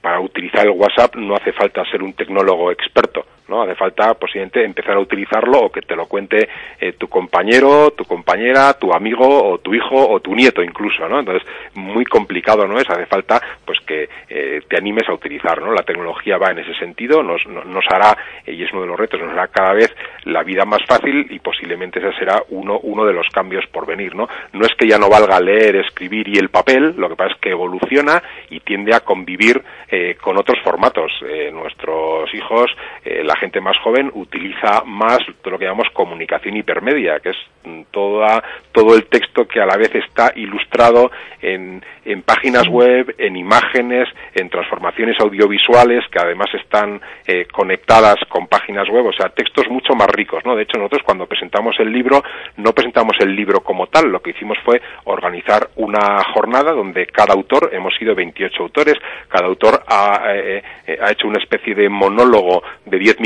para 0.00 0.20
utilizar 0.20 0.66
el 0.66 0.72
WhatsApp 0.72 1.14
no 1.16 1.34
hace 1.36 1.52
falta 1.52 1.84
ser 1.90 2.02
un 2.02 2.14
tecnólogo 2.14 2.72
experto, 2.72 3.24
¿no? 3.48 3.62
Hace 3.62 3.74
falta 3.74 4.14
posiblemente 4.14 4.64
empezar 4.64 4.96
a 4.96 5.00
utilizarlo 5.00 5.60
o 5.60 5.72
que 5.72 5.82
te 5.82 5.94
lo 5.94 6.06
cuente 6.06 6.48
eh, 6.80 6.92
tu 6.92 7.08
compañero, 7.08 7.92
tu 7.92 8.04
compañera, 8.04 8.74
tu 8.74 8.92
amigo 8.92 9.52
o 9.52 9.58
tu 9.58 9.74
hijo 9.74 10.08
o 10.08 10.20
tu 10.20 10.34
nieto 10.34 10.62
incluso, 10.62 11.08
¿no? 11.08 11.20
Entonces, 11.20 11.46
muy 11.74 12.04
complicado 12.04 12.66
no 12.66 12.78
es, 12.78 12.88
hace 12.88 13.06
falta 13.06 13.40
pues 13.64 13.78
que 13.86 14.08
eh, 14.28 14.62
te 14.68 14.76
animes 14.76 15.08
a 15.08 15.14
utilizar, 15.14 15.60
¿no? 15.60 15.72
La 15.72 15.82
tecnología 15.82 16.38
va 16.38 16.50
en 16.50 16.58
ese 16.58 16.74
sentido, 16.74 17.22
nos, 17.22 17.46
nos 17.46 17.84
hará, 17.88 18.16
y 18.46 18.62
es 18.62 18.72
uno 18.72 18.82
de 18.82 18.88
los 18.88 18.98
retos, 18.98 19.20
nos 19.20 19.32
hará 19.32 19.48
cada 19.48 19.74
vez 19.74 19.94
la 20.24 20.42
vida 20.42 20.64
más 20.64 20.84
fácil 20.86 21.26
y 21.30 21.38
posiblemente 21.38 22.00
ese 22.00 22.12
será 22.18 22.42
uno, 22.50 22.78
uno 22.80 23.04
de 23.04 23.12
los 23.12 23.28
cambios 23.28 23.64
por 23.68 23.86
venir, 23.86 24.14
¿no? 24.14 24.28
No 24.52 24.66
es 24.66 24.74
que 24.74 24.88
ya 24.88 24.98
no 24.98 25.08
valga 25.08 25.40
leer, 25.40 25.76
escribir 25.76 26.28
y 26.28 26.38
el 26.38 26.48
papel, 26.48 26.94
lo 26.96 27.08
que 27.08 27.16
pasa 27.16 27.34
es 27.34 27.40
que 27.40 27.50
evoluciona 27.50 28.22
y 28.50 28.60
tiende 28.60 28.94
a 28.94 29.00
convivir 29.00 29.62
eh, 29.88 30.16
con 30.20 30.36
otros 30.36 30.58
formatos. 30.62 31.12
nuestros 31.52 32.32
hijos, 32.34 32.70
la 33.04 33.35
la 33.36 33.40
gente 33.40 33.60
más 33.60 33.76
joven 33.78 34.10
utiliza 34.14 34.82
más 34.86 35.18
lo 35.44 35.58
que 35.58 35.66
llamamos 35.66 35.92
comunicación 35.92 36.56
hipermedia, 36.56 37.20
que 37.20 37.30
es 37.30 37.36
mm, 37.64 37.82
toda, 37.90 38.42
todo 38.72 38.96
el 38.96 39.06
texto 39.06 39.46
que 39.46 39.60
a 39.60 39.66
la 39.66 39.76
vez 39.76 39.94
está 39.94 40.32
ilustrado 40.34 41.10
en, 41.42 41.84
en 42.04 42.22
páginas 42.22 42.66
web, 42.68 43.14
en 43.18 43.36
imágenes, 43.36 44.08
en 44.34 44.48
transformaciones 44.48 45.20
audiovisuales 45.20 46.04
que 46.10 46.18
además 46.18 46.48
están 46.54 47.00
eh, 47.26 47.46
conectadas 47.52 48.16
con 48.28 48.46
páginas 48.46 48.88
web, 48.88 49.06
o 49.06 49.12
sea, 49.12 49.28
textos 49.28 49.68
mucho 49.68 49.94
más 49.94 50.08
ricos, 50.08 50.42
¿no? 50.44 50.56
De 50.56 50.62
hecho, 50.62 50.78
nosotros 50.78 51.02
cuando 51.04 51.26
presentamos 51.26 51.76
el 51.78 51.92
libro, 51.92 52.22
no 52.56 52.72
presentamos 52.72 53.16
el 53.20 53.36
libro 53.36 53.60
como 53.60 53.88
tal, 53.88 54.06
lo 54.10 54.20
que 54.20 54.30
hicimos 54.30 54.56
fue 54.64 54.80
organizar 55.04 55.68
una 55.76 56.22
jornada 56.32 56.72
donde 56.72 57.06
cada 57.06 57.34
autor, 57.34 57.70
hemos 57.72 57.94
sido 57.96 58.14
28 58.14 58.62
autores, 58.62 58.94
cada 59.28 59.46
autor 59.46 59.82
ha, 59.86 60.32
eh, 60.34 60.62
eh, 60.86 60.98
ha 61.02 61.10
hecho 61.12 61.28
una 61.28 61.38
especie 61.38 61.74
de 61.74 61.88
monólogo 61.88 62.62
de 62.84 62.98
10 62.98 63.20
minutos 63.20 63.25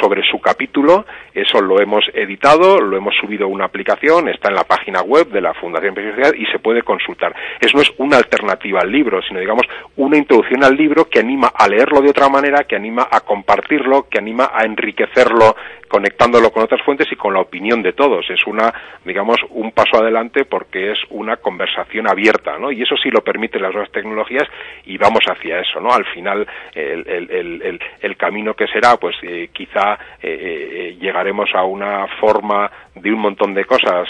sobre 0.00 0.22
su 0.30 0.40
capítulo, 0.40 1.06
eso 1.34 1.60
lo 1.60 1.80
hemos 1.80 2.04
editado, 2.14 2.80
lo 2.80 2.96
hemos 2.96 3.14
subido 3.20 3.44
a 3.44 3.48
una 3.48 3.66
aplicación, 3.66 4.28
está 4.28 4.48
en 4.48 4.54
la 4.54 4.64
página 4.64 5.02
web 5.02 5.28
de 5.28 5.40
la 5.40 5.54
Fundación 5.54 5.92
Universidad 5.92 6.32
y 6.34 6.46
se 6.46 6.58
puede 6.58 6.82
consultar. 6.82 7.34
Eso 7.60 7.76
no 7.76 7.82
es 7.82 7.92
una 7.98 8.16
alternativa 8.16 8.80
al 8.80 8.90
libro, 8.90 9.20
sino 9.22 9.40
digamos 9.40 9.66
una 9.96 10.16
introducción 10.16 10.64
al 10.64 10.76
libro 10.76 11.08
que 11.08 11.20
anima 11.20 11.48
a 11.54 11.68
leerlo 11.68 12.00
de 12.00 12.10
otra 12.10 12.28
manera, 12.28 12.64
que 12.64 12.76
anima 12.76 13.06
a 13.10 13.20
compartirlo, 13.20 14.08
que 14.08 14.18
anima 14.18 14.50
a 14.52 14.64
enriquecerlo 14.64 15.56
conectándolo 15.88 16.50
con 16.50 16.62
otras 16.62 16.82
fuentes 16.82 17.06
y 17.10 17.16
con 17.16 17.34
la 17.34 17.40
opinión 17.40 17.82
de 17.82 17.92
todos. 17.92 18.28
Es 18.30 18.46
una, 18.46 18.72
digamos, 19.04 19.38
un 19.50 19.72
paso 19.72 19.98
adelante 20.00 20.44
porque 20.44 20.92
es 20.92 20.98
una 21.10 21.36
conversación 21.36 22.08
abierta, 22.08 22.58
¿no? 22.58 22.70
Y 22.70 22.82
eso 22.82 22.96
sí 22.96 23.10
lo 23.10 23.22
permiten 23.22 23.62
las 23.62 23.72
nuevas 23.72 23.90
tecnologías 23.92 24.48
y 24.84 24.98
vamos 24.98 25.24
hacia 25.26 25.60
eso, 25.60 25.80
¿no? 25.80 25.92
Al 25.92 26.04
final, 26.06 26.46
el, 26.74 27.06
el, 27.08 27.80
el, 28.00 28.16
camino 28.16 28.54
que 28.54 28.66
será, 28.66 28.96
pues 28.96 29.16
eh, 29.22 29.50
quizá 29.52 29.94
eh, 30.22 30.28
eh, 30.92 30.96
llegaremos 31.00 31.50
a 31.54 31.64
una 31.64 32.06
forma 32.20 32.70
de 32.94 33.12
un 33.12 33.20
montón 33.20 33.52
de 33.52 33.64
cosas, 33.66 34.08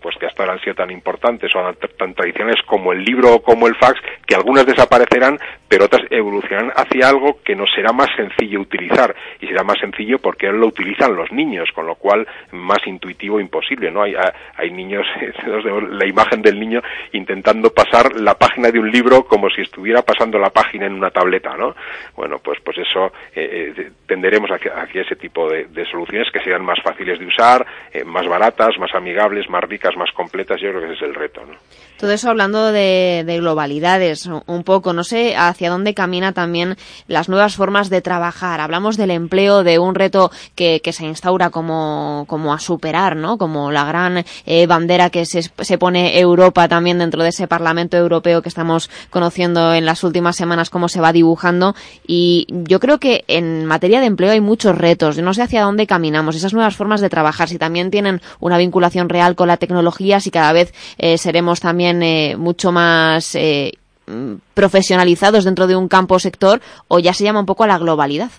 pues 0.00 0.16
que 0.16 0.26
hasta 0.26 0.44
ahora 0.44 0.54
han 0.54 0.60
sido 0.60 0.76
tan 0.76 0.92
importantes 0.92 1.50
o 1.56 1.74
tan 1.98 2.14
tradicionales 2.14 2.62
como 2.66 2.92
el 2.92 3.02
libro 3.02 3.34
o 3.34 3.42
como 3.42 3.66
el 3.66 3.74
fax, 3.74 4.00
que 4.24 4.36
algunas 4.36 4.64
desaparecerán, 4.64 5.36
pero 5.68 5.86
otras 5.86 6.02
evolucionarán 6.08 6.70
hacia 6.76 7.08
algo 7.08 7.40
que 7.44 7.56
nos 7.56 7.68
será 7.74 7.92
más 7.92 8.08
sencillo 8.14 8.60
utilizar 8.60 9.12
y 9.40 9.48
será 9.48 9.64
más 9.64 9.78
sencillo 9.80 10.20
porque 10.20 10.46
él 10.46 10.56
lo 10.56 10.68
los 11.10 11.30
niños, 11.32 11.70
con 11.74 11.86
lo 11.86 11.96
cual 11.96 12.26
más 12.52 12.78
intuitivo 12.86 13.40
imposible, 13.40 13.90
¿no? 13.90 14.02
Hay, 14.02 14.14
hay 14.56 14.70
niños, 14.70 15.06
la 15.90 16.06
imagen 16.06 16.42
del 16.42 16.58
niño 16.58 16.80
intentando 17.12 17.70
pasar 17.70 18.20
la 18.20 18.34
página 18.34 18.70
de 18.70 18.78
un 18.78 18.90
libro 18.90 19.24
como 19.24 19.48
si 19.50 19.62
estuviera 19.62 20.02
pasando 20.02 20.38
la 20.38 20.50
página 20.50 20.86
en 20.86 20.94
una 20.94 21.10
tableta, 21.10 21.56
¿no? 21.56 21.74
Bueno, 22.16 22.38
pues, 22.42 22.58
pues 22.64 22.78
eso 22.78 23.12
eh, 23.34 23.74
eh 23.76 23.90
tenderemos 24.06 24.50
hacia, 24.50 25.02
ese 25.02 25.16
tipo 25.16 25.48
de, 25.48 25.84
soluciones 25.90 26.30
que 26.30 26.40
sean 26.40 26.64
más 26.64 26.78
fáciles 26.82 27.18
de 27.18 27.26
usar, 27.26 27.66
eh, 27.92 28.04
más 28.04 28.26
baratas, 28.26 28.78
más 28.78 28.94
amigables, 28.94 29.48
más 29.48 29.64
ricas, 29.64 29.96
más 29.96 30.10
completas. 30.12 30.60
Yo 30.60 30.70
creo 30.70 30.80
que 30.80 30.86
ese 30.92 30.96
es 30.96 31.02
el 31.02 31.14
reto, 31.14 31.40
¿no? 31.44 31.54
Todo 31.98 32.12
eso 32.12 32.30
hablando 32.30 32.72
de, 32.72 33.22
de 33.24 33.38
globalidades, 33.38 34.26
un 34.26 34.64
poco, 34.64 34.92
no 34.92 35.04
sé 35.04 35.36
hacia 35.36 35.70
dónde 35.70 35.94
camina 35.94 36.32
también 36.32 36.76
las 37.06 37.28
nuevas 37.28 37.56
formas 37.56 37.90
de 37.90 38.02
trabajar. 38.02 38.60
Hablamos 38.60 38.96
del 38.96 39.12
empleo, 39.12 39.62
de 39.62 39.78
un 39.78 39.94
reto 39.94 40.30
que 40.56 40.80
se 40.92 41.04
instaura 41.04 41.50
como, 41.50 42.24
como 42.28 42.52
a 42.52 42.58
superar, 42.58 43.16
¿no? 43.16 43.38
Como 43.38 43.70
la 43.70 43.84
gran 43.84 44.24
eh, 44.46 44.66
bandera 44.66 45.10
que 45.10 45.26
se, 45.26 45.42
se 45.42 45.78
pone 45.78 46.18
Europa 46.18 46.68
también 46.68 46.98
dentro 46.98 47.22
de 47.22 47.30
ese 47.30 47.48
Parlamento 47.48 47.96
Europeo 47.96 48.42
que 48.42 48.48
estamos 48.48 48.90
conociendo 49.10 49.74
en 49.74 49.84
las 49.84 50.04
últimas 50.04 50.36
semanas, 50.36 50.70
cómo 50.70 50.88
se 50.88 51.00
va 51.00 51.12
dibujando. 51.12 51.74
Y 52.06 52.46
yo 52.48 52.80
creo 52.80 52.98
que 52.98 53.24
en 53.28 53.64
materia 53.64 54.00
de 54.00 54.06
empleo 54.06 54.32
hay 54.32 54.40
muchos 54.40 54.76
retos. 54.76 55.18
no 55.18 55.34
sé 55.34 55.42
hacia 55.42 55.62
dónde 55.62 55.86
caminamos, 55.86 56.36
esas 56.36 56.52
nuevas 56.52 56.76
formas 56.76 57.00
de 57.00 57.10
trabajar, 57.10 57.48
si 57.48 57.58
también 57.58 57.90
tienen 57.90 58.20
una 58.40 58.58
vinculación 58.58 59.08
real 59.08 59.34
con 59.34 59.48
la 59.48 59.56
tecnología, 59.56 60.20
si 60.20 60.30
cada 60.30 60.52
vez 60.52 60.72
eh, 60.98 61.18
seremos 61.18 61.60
también 61.60 62.02
eh, 62.02 62.36
mucho 62.36 62.72
más 62.72 63.34
eh, 63.34 63.72
mm, 64.06 64.34
profesionalizados 64.54 65.44
dentro 65.44 65.66
de 65.66 65.76
un 65.76 65.88
campo 65.88 66.18
sector 66.18 66.60
o 66.88 66.98
ya 66.98 67.14
se 67.14 67.24
llama 67.24 67.40
un 67.40 67.46
poco 67.46 67.64
a 67.64 67.68
la 67.68 67.78
globalidad. 67.78 68.30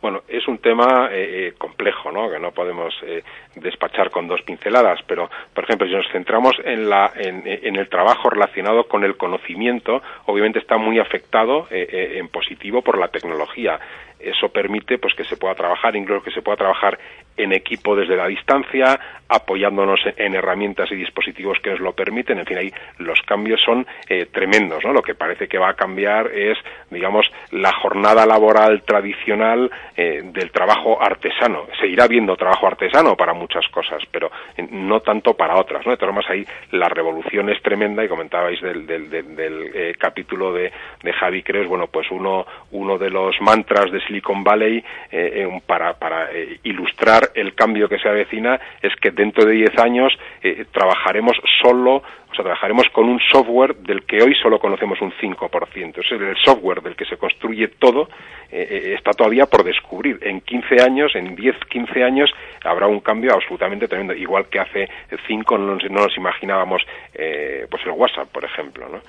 Bueno, 0.00 0.22
es 0.28 0.46
un 0.46 0.58
tema 0.58 1.08
eh, 1.10 1.54
complejo, 1.58 2.12
¿no? 2.12 2.30
Que 2.30 2.38
no 2.38 2.52
podemos 2.52 2.94
eh, 3.02 3.24
despachar 3.54 4.10
con 4.10 4.28
dos 4.28 4.42
pinceladas, 4.42 5.00
pero, 5.06 5.30
por 5.54 5.64
ejemplo, 5.64 5.86
si 5.86 5.94
nos 5.94 6.08
centramos 6.12 6.54
en, 6.64 6.88
la, 6.88 7.12
en, 7.16 7.76
el 7.76 7.88
trabajo 7.88 8.30
relacionado 8.30 8.84
con 8.88 9.04
el 9.04 9.16
conocimiento, 9.16 10.02
obviamente 10.26 10.58
está 10.58 10.76
muy 10.76 10.98
afectado 10.98 11.66
eh, 11.70 12.14
en 12.18 12.28
positivo 12.28 12.82
por 12.82 12.98
la 12.98 13.08
tecnología 13.08 13.78
eso 14.18 14.48
permite 14.48 14.98
pues 14.98 15.14
que 15.14 15.24
se 15.24 15.36
pueda 15.36 15.54
trabajar, 15.54 15.94
incluso 15.96 16.24
que 16.24 16.30
se 16.30 16.42
pueda 16.42 16.56
trabajar 16.56 16.98
en 17.36 17.52
equipo 17.52 17.94
desde 17.94 18.16
la 18.16 18.26
distancia, 18.26 18.98
apoyándonos 19.28 20.00
en 20.16 20.34
herramientas 20.34 20.90
y 20.90 20.96
dispositivos 20.96 21.58
que 21.62 21.70
nos 21.70 21.78
lo 21.78 21.92
permiten. 21.92 22.38
En 22.38 22.46
fin, 22.46 22.58
ahí 22.58 22.72
los 22.98 23.20
cambios 23.22 23.60
son 23.64 23.86
eh, 24.08 24.26
tremendos, 24.26 24.84
¿no? 24.84 24.92
Lo 24.92 25.02
que 25.02 25.14
parece 25.14 25.46
que 25.46 25.58
va 25.58 25.70
a 25.70 25.74
cambiar 25.74 26.32
es, 26.32 26.58
digamos, 26.90 27.30
la 27.52 27.72
jornada 27.72 28.26
laboral 28.26 28.82
tradicional 28.82 29.70
eh, 29.96 30.22
del 30.24 30.50
trabajo 30.50 31.00
artesano. 31.00 31.66
Seguirá 31.80 32.04
habiendo 32.04 32.36
trabajo 32.36 32.66
artesano 32.66 33.16
para 33.16 33.34
muchas 33.48 33.70
cosas, 33.70 34.02
pero 34.10 34.30
eh, 34.56 34.66
no 34.70 35.00
tanto 35.00 35.34
para 35.34 35.56
otras, 35.56 35.84
¿no? 35.86 35.92
De 35.92 35.96
todas 35.96 36.14
formas, 36.14 36.30
ahí 36.30 36.44
la 36.72 36.88
revolución 36.88 37.48
es 37.48 37.62
tremenda 37.62 38.04
y 38.04 38.08
comentabais 38.08 38.60
del, 38.60 38.86
del, 38.86 39.08
del, 39.10 39.96
capítulo 39.98 40.52
de, 40.52 40.70
de 41.02 41.12
Javi 41.12 41.42
Creos, 41.42 41.66
bueno, 41.66 41.86
pues 41.86 42.10
uno, 42.10 42.46
uno 42.72 42.98
de 42.98 43.10
los 43.10 43.40
mantras 43.40 43.90
de 43.90 44.00
Silicon 44.00 44.44
Valley 44.44 44.84
eh, 45.10 45.48
para, 45.66 45.94
para 45.94 46.30
eh, 46.32 46.60
ilustrar 46.64 47.30
el 47.34 47.54
cambio 47.54 47.88
que 47.88 47.98
se 47.98 48.08
avecina 48.08 48.60
es 48.82 48.94
que 48.96 49.10
dentro 49.10 49.44
de 49.44 49.52
10 49.52 49.78
años 49.78 50.12
eh, 50.42 50.66
trabajaremos 50.70 51.36
solo 51.62 52.02
o 52.30 52.34
sea, 52.34 52.44
trabajaremos 52.44 52.86
con 52.90 53.08
un 53.08 53.18
software 53.32 53.74
del 53.76 54.04
que 54.04 54.22
hoy 54.22 54.34
solo 54.34 54.58
conocemos 54.58 55.00
un 55.00 55.12
5%. 55.12 55.98
Es 55.98 56.12
el 56.12 56.36
software 56.36 56.82
del 56.82 56.94
que 56.94 57.06
se 57.06 57.16
construye 57.16 57.68
todo 57.68 58.08
está 58.50 59.12
todavía 59.12 59.44
por 59.46 59.62
descubrir. 59.62 60.18
En 60.22 60.40
15 60.40 60.82
años, 60.82 61.14
en 61.14 61.34
10, 61.34 61.56
15 61.70 62.02
años, 62.02 62.30
habrá 62.64 62.86
un 62.86 63.00
cambio 63.00 63.27
absolutamente 63.34 63.88
tremendo. 63.88 64.14
Igual 64.14 64.46
que 64.48 64.60
hace 64.60 64.88
5 65.26 65.58
no, 65.58 65.76
no, 65.76 65.88
nos 65.88 66.16
imaginábamos 66.16 66.82
pues 67.12 67.82
el 67.84 67.92
WhatsApp, 67.92 68.28
por 68.28 68.44
ejemplo, 68.44 68.88
¿no? 68.88 69.00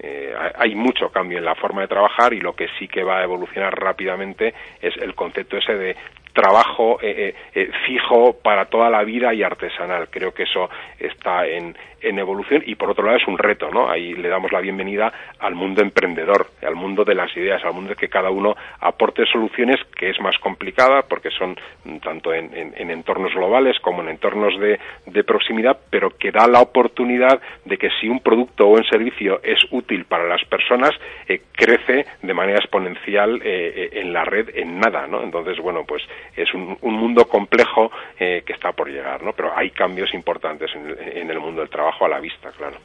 Eh, 0.00 0.32
hay 0.54 0.76
mucho 0.76 1.10
cambio 1.10 1.38
en 1.38 1.44
la 1.44 1.56
forma 1.56 1.80
de 1.80 1.88
trabajar 1.88 2.32
y 2.32 2.40
lo 2.40 2.54
que 2.54 2.68
sí 2.78 2.86
que 2.86 3.02
va 3.02 3.18
a 3.18 3.24
evolucionar 3.24 3.74
rápidamente 3.74 4.54
es 4.80 4.96
el 4.96 5.14
concepto 5.16 5.56
ese 5.56 5.74
de 5.74 5.96
trabajo 6.32 7.00
eh, 7.02 7.34
eh, 7.52 7.70
fijo 7.84 8.34
para 8.34 8.66
toda 8.66 8.90
la 8.90 9.02
vida 9.02 9.34
y 9.34 9.42
artesanal. 9.42 10.08
Creo 10.08 10.32
que 10.32 10.44
eso 10.44 10.70
está 11.00 11.48
en, 11.48 11.76
en 12.00 12.18
evolución 12.18 12.62
y 12.66 12.74
por 12.74 12.90
otro 12.90 13.04
lado 13.04 13.18
es 13.18 13.26
un 13.26 13.38
reto, 13.38 13.70
¿no? 13.70 13.88
Ahí 13.90 14.14
le 14.14 14.28
damos 14.28 14.52
la 14.52 14.60
bienvenida 14.60 15.12
al 15.38 15.54
mundo 15.54 15.82
emprendedor, 15.82 16.46
al 16.62 16.74
mundo 16.74 17.04
de 17.04 17.14
las 17.14 17.34
ideas, 17.36 17.64
al 17.64 17.72
mundo 17.72 17.90
de 17.90 17.96
que 17.96 18.08
cada 18.08 18.30
uno 18.30 18.56
aporte 18.80 19.24
soluciones 19.26 19.76
que 19.96 20.10
es 20.10 20.20
más 20.20 20.38
complicada 20.38 21.02
porque 21.02 21.30
son 21.30 21.56
tanto 22.02 22.32
en, 22.32 22.48
entornos 22.90 23.32
globales 23.34 23.78
como 23.80 24.02
en 24.02 24.10
entornos 24.10 24.54
de, 24.58 24.78
proximidad, 25.24 25.78
pero 25.90 26.16
que 26.16 26.30
da 26.30 26.46
la 26.46 26.60
oportunidad 26.60 27.40
de 27.64 27.76
que 27.76 27.90
si 28.00 28.08
un 28.08 28.20
producto 28.20 28.66
o 28.66 28.76
un 28.76 28.84
servicio 28.84 29.40
es 29.42 29.58
útil 29.72 30.04
para 30.06 30.24
las 30.24 30.42
personas, 30.44 30.92
eh, 31.28 31.42
crece 31.52 32.06
de 32.22 32.34
manera 32.34 32.58
exponencial 32.58 33.42
eh, 33.44 33.72
eh, 33.76 34.00
en 34.00 34.12
la 34.12 34.24
red 34.24 34.48
en 34.54 34.78
nada, 34.78 35.06
¿no? 35.06 35.22
Entonces, 35.22 35.58
bueno, 35.58 35.84
pues 35.86 36.02
es 36.36 36.52
un, 36.54 36.78
un 36.80 36.94
mundo 36.94 37.26
complejo 37.26 37.90
que 38.18 38.52
está 38.52 38.72
por 38.72 38.88
llegar, 38.88 39.22
¿no? 39.22 39.32
Pero 39.32 39.52
hay 39.56 39.70
cambios 39.70 40.12
importantes 40.14 40.70
en 40.74 41.28
en 41.28 41.30
el 41.30 41.40
mundo 41.40 41.60
del 41.60 41.70
trabajo 41.70 41.87
a 42.04 42.08
la 42.08 42.20
vista, 42.20 42.50
claro. 42.52 42.78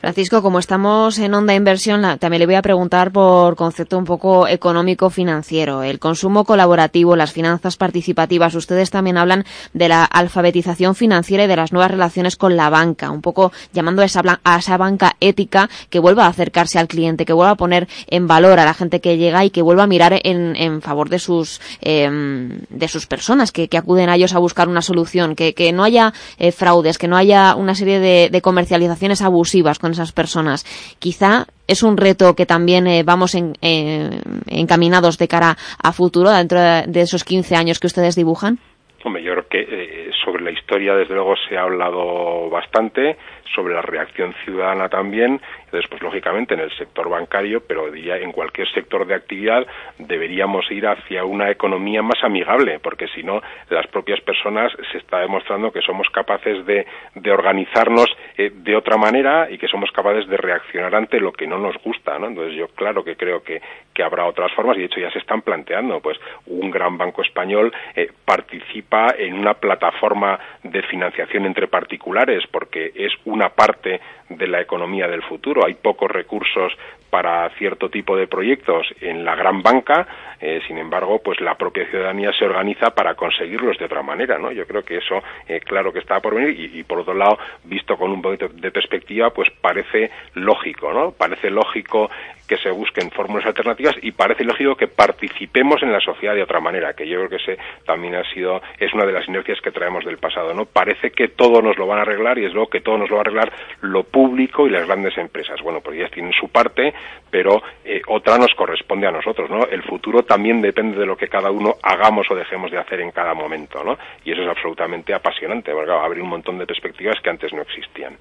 Francisco, 0.00 0.40
como 0.40 0.58
estamos 0.58 1.18
en 1.18 1.34
Onda 1.34 1.54
Inversión, 1.54 2.00
también 2.18 2.38
le 2.38 2.46
voy 2.46 2.54
a 2.54 2.62
preguntar 2.62 3.12
por 3.12 3.54
concepto 3.54 3.98
un 3.98 4.06
poco 4.06 4.48
económico-financiero. 4.48 5.82
El 5.82 5.98
consumo 5.98 6.44
colaborativo, 6.44 7.16
las 7.16 7.32
finanzas 7.32 7.76
participativas. 7.76 8.54
Ustedes 8.54 8.88
también 8.88 9.18
hablan 9.18 9.44
de 9.74 9.88
la 9.90 10.06
alfabetización 10.06 10.94
financiera 10.94 11.44
y 11.44 11.48
de 11.48 11.56
las 11.56 11.72
nuevas 11.72 11.90
relaciones 11.90 12.36
con 12.36 12.56
la 12.56 12.70
banca. 12.70 13.10
Un 13.10 13.20
poco 13.20 13.52
llamando 13.74 14.00
a 14.00 14.06
esa, 14.06 14.22
a 14.42 14.58
esa 14.58 14.78
banca 14.78 15.16
ética 15.20 15.68
que 15.90 15.98
vuelva 15.98 16.24
a 16.24 16.28
acercarse 16.28 16.78
al 16.78 16.88
cliente, 16.88 17.26
que 17.26 17.34
vuelva 17.34 17.50
a 17.50 17.56
poner 17.56 17.86
en 18.06 18.26
valor 18.26 18.58
a 18.58 18.64
la 18.64 18.72
gente 18.72 19.02
que 19.02 19.18
llega 19.18 19.44
y 19.44 19.50
que 19.50 19.60
vuelva 19.60 19.82
a 19.82 19.86
mirar 19.86 20.18
en, 20.24 20.80
favor 20.80 21.10
de 21.10 21.18
sus, 21.18 21.60
em, 21.82 22.60
de 22.70 22.88
sus 22.88 23.06
personas 23.06 23.52
que, 23.52 23.68
acuden 23.76 24.08
a 24.08 24.16
ellos 24.16 24.32
a 24.32 24.38
buscar 24.38 24.66
una 24.66 24.80
solución. 24.80 25.34
Que, 25.34 25.72
no 25.74 25.84
haya 25.84 26.14
eh, 26.38 26.52
fraudes, 26.52 26.96
que 26.96 27.06
no 27.06 27.18
haya 27.18 27.54
una 27.54 27.74
serie 27.74 28.00
de, 28.00 28.40
comercializaciones 28.40 29.20
abusivas 29.20 29.78
esas 29.92 30.12
personas. 30.12 30.64
Quizá 30.98 31.46
es 31.66 31.82
un 31.82 31.96
reto 31.96 32.34
que 32.34 32.46
también 32.46 32.86
eh, 32.86 33.02
vamos 33.04 33.34
eh, 33.34 34.10
encaminados 34.48 35.18
de 35.18 35.28
cara 35.28 35.56
a 35.82 35.92
futuro 35.92 36.30
dentro 36.30 36.58
de, 36.60 37.00
esos 37.00 37.24
15 37.24 37.54
años 37.54 37.78
que 37.78 37.86
ustedes 37.86 38.16
dibujan. 38.16 38.58
Hombre, 39.04 39.22
yo 39.22 39.32
creo 39.32 39.48
que 39.48 39.60
eh, 39.60 40.10
sobre 40.24 40.42
la 40.42 40.50
historia, 40.50 40.94
desde 40.94 41.14
luego, 41.14 41.34
se 41.48 41.56
ha 41.56 41.62
hablado 41.62 42.50
bastante 42.50 43.16
sobre 43.54 43.74
la 43.74 43.82
reacción 43.82 44.34
ciudadana 44.44 44.88
también. 44.88 45.40
Pues 45.70 45.84
lógicamente 46.02 46.54
en 46.54 46.60
el 46.60 46.70
sector 46.76 47.08
bancario, 47.08 47.62
pero 47.66 47.90
diría 47.90 48.16
en 48.16 48.32
cualquier 48.32 48.68
sector 48.72 49.06
de 49.06 49.14
actividad 49.14 49.66
deberíamos 49.98 50.70
ir 50.70 50.86
hacia 50.86 51.24
una 51.24 51.50
economía 51.50 52.02
más 52.02 52.22
amigable, 52.22 52.80
porque 52.80 53.06
si 53.08 53.22
no, 53.22 53.40
las 53.68 53.86
propias 53.86 54.20
personas 54.20 54.72
se 54.90 54.98
está 54.98 55.20
demostrando 55.20 55.70
que 55.70 55.80
somos 55.80 56.08
capaces 56.10 56.64
de, 56.66 56.86
de 57.14 57.30
organizarnos 57.30 58.06
eh, 58.36 58.50
de 58.54 58.76
otra 58.76 58.96
manera 58.96 59.48
y 59.50 59.58
que 59.58 59.68
somos 59.68 59.90
capaces 59.92 60.28
de 60.28 60.36
reaccionar 60.36 60.94
ante 60.94 61.20
lo 61.20 61.32
que 61.32 61.46
no 61.46 61.58
nos 61.58 61.76
gusta, 61.82 62.18
¿no? 62.18 62.28
Entonces 62.28 62.54
yo 62.54 62.68
claro 62.68 63.04
que 63.04 63.16
creo 63.16 63.42
que, 63.42 63.60
que 63.94 64.02
habrá 64.02 64.26
otras 64.26 64.52
formas 64.52 64.76
y 64.76 64.80
de 64.80 64.86
hecho 64.86 65.00
ya 65.00 65.10
se 65.10 65.18
están 65.18 65.42
planteando, 65.42 66.00
pues 66.00 66.18
un 66.46 66.70
gran 66.70 66.98
banco 66.98 67.22
español 67.22 67.72
eh, 67.94 68.10
participa 68.24 69.14
en 69.16 69.34
una 69.34 69.54
plataforma 69.54 70.38
de 70.62 70.82
financiación 70.82 71.46
entre 71.46 71.68
particulares 71.68 72.44
porque 72.50 72.92
es 72.94 73.12
una 73.30 73.50
parte 73.50 74.00
de 74.28 74.46
la 74.46 74.60
economía 74.60 75.08
del 75.08 75.22
futuro. 75.22 75.64
Hay 75.64 75.74
pocos 75.74 76.10
recursos 76.10 76.72
para 77.10 77.48
cierto 77.58 77.90
tipo 77.90 78.16
de 78.16 78.26
proyectos 78.26 78.86
en 79.00 79.24
la 79.24 79.34
gran 79.34 79.62
banca, 79.62 80.06
eh, 80.40 80.60
sin 80.66 80.78
embargo, 80.78 81.20
pues 81.22 81.40
la 81.40 81.54
propia 81.56 81.86
ciudadanía 81.90 82.32
se 82.32 82.46
organiza 82.46 82.90
para 82.94 83.14
conseguirlos 83.14 83.76
de 83.78 83.84
otra 83.84 84.02
manera, 84.02 84.38
¿no? 84.38 84.50
Yo 84.52 84.66
creo 84.66 84.82
que 84.82 84.96
eso, 84.96 85.22
eh, 85.46 85.60
claro 85.60 85.92
que 85.92 85.98
está 85.98 86.20
por 86.20 86.34
venir 86.34 86.58
y, 86.58 86.80
y, 86.80 86.82
por 86.84 87.00
otro 87.00 87.12
lado, 87.12 87.38
visto 87.64 87.96
con 87.96 88.10
un 88.10 88.22
poquito 88.22 88.48
de 88.48 88.70
perspectiva, 88.70 89.30
pues 89.30 89.50
parece 89.60 90.10
lógico, 90.34 90.92
¿no? 90.92 91.12
Parece 91.12 91.50
lógico 91.50 92.10
que 92.50 92.56
se 92.56 92.70
busquen 92.70 93.12
fórmulas 93.12 93.46
alternativas 93.46 93.94
y 94.02 94.10
parece 94.10 94.42
lógico 94.42 94.74
que 94.74 94.88
participemos 94.88 95.84
en 95.84 95.92
la 95.92 96.00
sociedad 96.00 96.34
de 96.34 96.42
otra 96.42 96.58
manera, 96.58 96.94
que 96.94 97.06
yo 97.06 97.18
creo 97.18 97.28
que 97.28 97.36
ese 97.36 97.62
también 97.86 98.16
ha 98.16 98.24
sido, 98.32 98.60
es 98.76 98.92
una 98.92 99.06
de 99.06 99.12
las 99.12 99.28
inercias 99.28 99.60
que 99.60 99.70
traemos 99.70 100.04
del 100.04 100.18
pasado, 100.18 100.52
¿no? 100.52 100.64
Parece 100.64 101.12
que 101.12 101.28
todo 101.28 101.62
nos 101.62 101.78
lo 101.78 101.86
van 101.86 102.00
a 102.00 102.02
arreglar 102.02 102.38
y 102.38 102.46
es 102.46 102.52
luego 102.52 102.68
que 102.68 102.80
todo 102.80 102.98
nos 102.98 103.08
lo 103.08 103.16
va 103.16 103.20
a 103.20 103.26
arreglar 103.26 103.52
lo 103.82 104.02
público 104.02 104.66
y 104.66 104.70
las 104.70 104.84
grandes 104.84 105.16
empresas. 105.16 105.62
Bueno, 105.62 105.80
pues 105.80 105.96
ellas 105.96 106.10
tienen 106.10 106.32
su 106.32 106.48
parte, 106.48 106.92
pero 107.30 107.62
eh, 107.84 108.02
otra 108.08 108.38
nos 108.38 108.52
corresponde 108.54 109.06
a 109.06 109.12
nosotros, 109.12 109.48
¿no? 109.48 109.64
El 109.64 109.82
futuro 109.82 110.22
también 110.22 110.60
depende 110.60 110.98
de 110.98 111.06
lo 111.06 111.16
que 111.16 111.28
cada 111.28 111.50
uno 111.50 111.76
hagamos 111.82 112.30
o 112.30 112.34
dejemos 112.34 112.70
de 112.70 112.78
hacer 112.78 113.00
en 113.00 113.12
cada 113.12 113.34
momento, 113.34 113.84
¿no? 113.84 113.98
Y 114.24 114.32
eso 114.32 114.42
es 114.42 114.48
absolutamente 114.48 115.14
apasionante, 115.14 115.72
porque 115.72 115.92
abre 115.92 116.20
un 116.20 116.28
montón 116.28 116.58
de 116.58 116.66
perspectivas 116.66 117.20
que 117.20 117.30
antes 117.30 117.52
no 117.52 117.62
existían. 117.62 118.16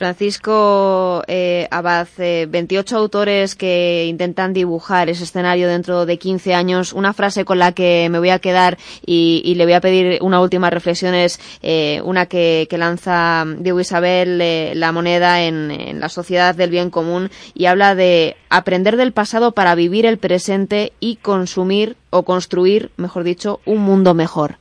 Francisco 0.00 1.22
eh, 1.28 1.68
Abad, 1.70 2.08
eh, 2.16 2.46
28 2.48 2.96
autores 2.96 3.54
que 3.54 4.06
intentan 4.06 4.54
dibujar 4.54 5.10
ese 5.10 5.24
escenario 5.24 5.68
dentro 5.68 6.06
de 6.06 6.16
15 6.16 6.54
años. 6.54 6.94
Una 6.94 7.12
frase 7.12 7.44
con 7.44 7.58
la 7.58 7.72
que 7.72 8.08
me 8.10 8.18
voy 8.18 8.30
a 8.30 8.38
quedar 8.38 8.78
y, 9.04 9.54
le 9.56 9.64
voy 9.64 9.74
a 9.74 9.82
pedir 9.82 10.16
una 10.22 10.40
última 10.40 10.70
reflexión 10.70 11.14
es 11.14 11.38
eh, 11.62 12.00
una 12.02 12.24
que, 12.24 12.66
que, 12.70 12.78
lanza 12.78 13.44
Diego 13.58 13.78
Isabel, 13.78 14.40
eh, 14.40 14.72
La 14.74 14.90
moneda 14.90 15.42
en, 15.42 15.70
en, 15.70 16.00
la 16.00 16.08
sociedad 16.08 16.54
del 16.54 16.70
bien 16.70 16.88
común 16.88 17.28
y 17.52 17.66
habla 17.66 17.94
de 17.94 18.38
aprender 18.48 18.96
del 18.96 19.12
pasado 19.12 19.52
para 19.52 19.74
vivir 19.74 20.06
el 20.06 20.16
presente 20.16 20.94
y 20.98 21.16
consumir 21.16 21.98
o 22.08 22.22
construir, 22.22 22.90
mejor 22.96 23.22
dicho, 23.22 23.60
un 23.66 23.82
mundo 23.82 24.14
mejor. 24.14 24.56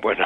Bueno, 0.00 0.24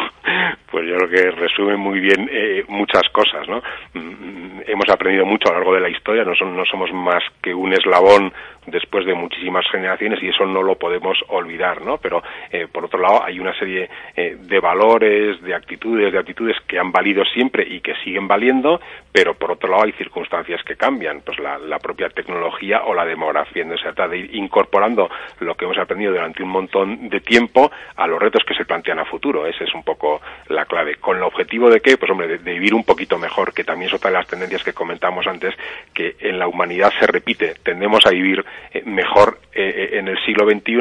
pues 0.76 0.86
yo 0.88 0.96
creo 0.98 1.08
que 1.08 1.30
resume 1.30 1.74
muy 1.74 2.00
bien 2.00 2.28
eh, 2.30 2.62
muchas 2.68 3.08
cosas, 3.10 3.48
¿no? 3.48 3.62
Mm, 3.94 4.60
hemos 4.66 4.86
aprendido 4.90 5.24
mucho 5.24 5.48
a 5.48 5.52
lo 5.52 5.60
largo 5.60 5.74
de 5.74 5.80
la 5.80 5.88
historia, 5.88 6.22
no, 6.22 6.34
son, 6.34 6.54
no 6.54 6.66
somos 6.66 6.92
más 6.92 7.24
que 7.40 7.54
un 7.54 7.72
eslabón 7.72 8.30
después 8.66 9.06
de 9.06 9.14
muchísimas 9.14 9.64
generaciones 9.70 10.22
y 10.22 10.28
eso 10.28 10.44
no 10.44 10.62
lo 10.62 10.76
podemos 10.76 11.18
olvidar, 11.28 11.82
¿no? 11.82 11.98
Pero 11.98 12.22
eh, 12.50 12.66
por 12.70 12.84
otro 12.84 13.00
lado 13.00 13.24
hay 13.24 13.38
una 13.38 13.56
serie 13.58 13.88
eh, 14.16 14.36
de 14.38 14.60
valores, 14.60 15.40
de 15.42 15.54
actitudes, 15.54 16.12
de 16.12 16.18
actitudes 16.18 16.56
que 16.66 16.78
han 16.78 16.92
valido 16.92 17.24
siempre 17.24 17.66
y 17.66 17.80
que 17.80 17.94
siguen 18.04 18.28
valiendo, 18.28 18.80
pero 19.12 19.34
por 19.34 19.52
otro 19.52 19.70
lado 19.70 19.84
hay 19.84 19.92
circunstancias 19.92 20.62
que 20.64 20.76
cambian, 20.76 21.22
pues 21.24 21.38
la, 21.38 21.78
propia 21.78 22.08
tecnología 22.08 22.82
o 22.84 22.94
la 22.94 23.04
demografía, 23.04 23.64
¿no? 23.64 23.76
se 23.76 23.84
trata 23.84 24.08
de 24.08 24.18
ir 24.18 24.34
incorporando 24.34 25.08
lo 25.40 25.54
que 25.54 25.64
hemos 25.64 25.78
aprendido 25.78 26.12
durante 26.12 26.42
un 26.42 26.48
montón 26.48 27.08
de 27.08 27.20
tiempo 27.20 27.70
a 27.94 28.06
los 28.06 28.20
retos 28.20 28.42
que 28.44 28.54
se 28.54 28.64
plantean 28.64 28.98
a 28.98 29.04
futuro. 29.04 29.46
Esa 29.46 29.64
es 29.64 29.74
un 29.74 29.84
poco 29.84 30.20
la 30.48 30.64
clave. 30.66 30.96
¿Con 30.96 31.16
el 31.16 31.22
objetivo 31.22 31.70
de 31.70 31.80
qué? 31.80 31.96
Pues 31.96 32.10
hombre, 32.10 32.28
de, 32.28 32.38
de 32.38 32.52
vivir 32.52 32.74
un 32.74 32.84
poquito 32.84 33.18
mejor, 33.18 33.54
que 33.54 33.64
también 33.64 33.88
es 33.88 33.94
otra 33.94 34.10
de 34.10 34.16
las 34.16 34.26
tendencias 34.26 34.62
que 34.62 34.72
comentamos 34.72 35.26
antes, 35.26 35.54
que 35.94 36.16
en 36.20 36.38
la 36.38 36.48
humanidad 36.48 36.92
se 36.98 37.06
repite. 37.06 37.54
Tendemos 37.62 38.04
a 38.06 38.10
vivir 38.10 38.44
eh, 38.72 38.82
mejor 38.84 39.38
eh, 39.52 39.90
en 39.94 40.08
el 40.08 40.18
siglo 40.24 40.48
XXI 40.48 40.76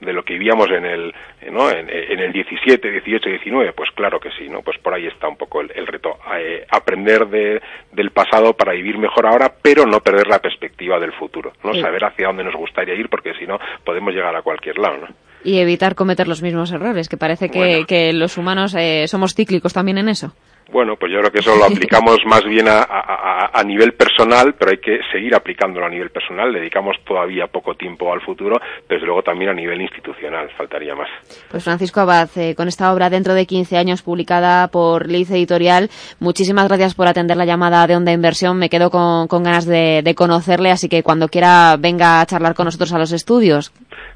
de 0.00 0.12
lo 0.12 0.24
que 0.24 0.34
vivíamos 0.34 0.70
en 0.70 0.84
el, 0.84 1.14
¿no? 1.50 1.70
en, 1.70 1.88
en, 1.90 2.20
el 2.20 2.32
17, 2.32 2.90
18, 2.90 3.28
19. 3.28 3.72
Pues 3.72 3.90
claro 3.92 4.20
que 4.20 4.30
sí, 4.32 4.48
¿no? 4.48 4.62
Pues 4.62 4.78
por 4.78 4.94
ahí 4.94 5.06
está 5.06 5.28
un 5.28 5.36
poco 5.36 5.60
el, 5.60 5.72
el 5.74 5.86
reto. 5.86 6.18
Eh, 6.36 6.66
aprender 6.70 7.26
de, 7.26 7.60
del 7.92 8.10
pasado 8.10 8.54
para 8.54 8.72
vivir 8.72 8.98
mejor 8.98 9.26
ahora, 9.26 9.52
pero 9.62 9.84
no 9.86 10.00
perder 10.00 10.28
la 10.28 10.38
perspectiva 10.38 10.98
del 10.98 11.12
futuro, 11.12 11.52
¿no? 11.64 11.72
Sí. 11.72 11.80
Saber 11.80 12.04
hacia 12.04 12.28
dónde 12.28 12.44
nos 12.44 12.54
gustaría 12.54 12.94
ir, 12.94 13.08
porque 13.08 13.34
si 13.34 13.46
no, 13.46 13.58
podemos 13.84 14.14
llegar 14.14 14.34
a 14.34 14.42
cualquier 14.42 14.78
lado, 14.78 14.98
¿no? 14.98 15.29
Y 15.42 15.58
evitar 15.58 15.94
cometer 15.94 16.28
los 16.28 16.42
mismos 16.42 16.70
errores, 16.72 17.08
que 17.08 17.16
parece 17.16 17.48
que, 17.48 17.58
bueno. 17.58 17.86
que 17.86 18.12
los 18.12 18.36
humanos 18.36 18.74
eh, 18.78 19.06
somos 19.08 19.34
cíclicos 19.34 19.72
también 19.72 19.98
en 19.98 20.08
eso. 20.08 20.34
Bueno, 20.72 20.96
pues 20.96 21.12
yo 21.12 21.18
creo 21.18 21.32
que 21.32 21.38
eso 21.40 21.56
lo 21.56 21.64
aplicamos 21.72 22.18
más 22.26 22.44
bien 22.44 22.68
a, 22.68 22.82
a, 22.82 23.39
a, 23.52 23.62
nivel 23.62 23.92
personal, 23.92 24.54
pero 24.58 24.70
hay 24.72 24.78
que 24.78 25.00
seguir 25.12 25.34
aplicándolo 25.34 25.86
a 25.86 25.88
nivel 25.88 26.10
personal. 26.10 26.52
Dedicamos 26.52 26.96
todavía 27.04 27.46
poco 27.46 27.74
tiempo 27.74 28.12
al 28.12 28.20
futuro, 28.20 28.56
desde 28.88 29.06
luego 29.06 29.22
también 29.22 29.50
a 29.50 29.54
nivel 29.54 29.80
institucional, 29.80 30.50
faltaría 30.56 30.94
más. 30.94 31.08
Pues 31.50 31.64
Francisco 31.64 32.00
Abad, 32.00 32.28
eh, 32.36 32.54
con 32.54 32.68
esta 32.68 32.92
obra 32.92 33.10
dentro 33.10 33.34
de 33.34 33.46
15 33.46 33.76
años 33.76 34.02
publicada 34.02 34.68
por 34.68 35.08
Liz 35.08 35.30
Editorial, 35.30 35.88
muchísimas 36.18 36.68
gracias 36.68 36.94
por 36.94 37.08
atender 37.08 37.36
la 37.36 37.44
llamada 37.44 37.86
de 37.86 37.96
Onda 37.96 38.12
Inversión. 38.12 38.58
Me 38.58 38.68
quedo 38.68 38.90
con, 38.90 39.28
con 39.28 39.42
ganas 39.42 39.66
de, 39.66 40.02
de, 40.02 40.14
conocerle, 40.14 40.70
así 40.70 40.88
que 40.88 41.02
cuando 41.02 41.28
quiera 41.28 41.76
venga 41.78 42.20
a 42.20 42.26
charlar 42.26 42.54
con 42.54 42.66
nosotros 42.66 42.92
a 42.92 42.98
los 42.98 43.12
estudios. 43.12 43.72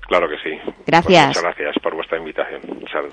Claro 0.06 0.28
que 0.28 0.36
sí. 0.38 0.58
Gracias. 0.86 1.26
Pues 1.26 1.26
muchas 1.28 1.42
gracias 1.42 1.82
por 1.82 1.94
vuestra 1.94 2.18
invitación. 2.18 2.60
Salud. 2.92 3.12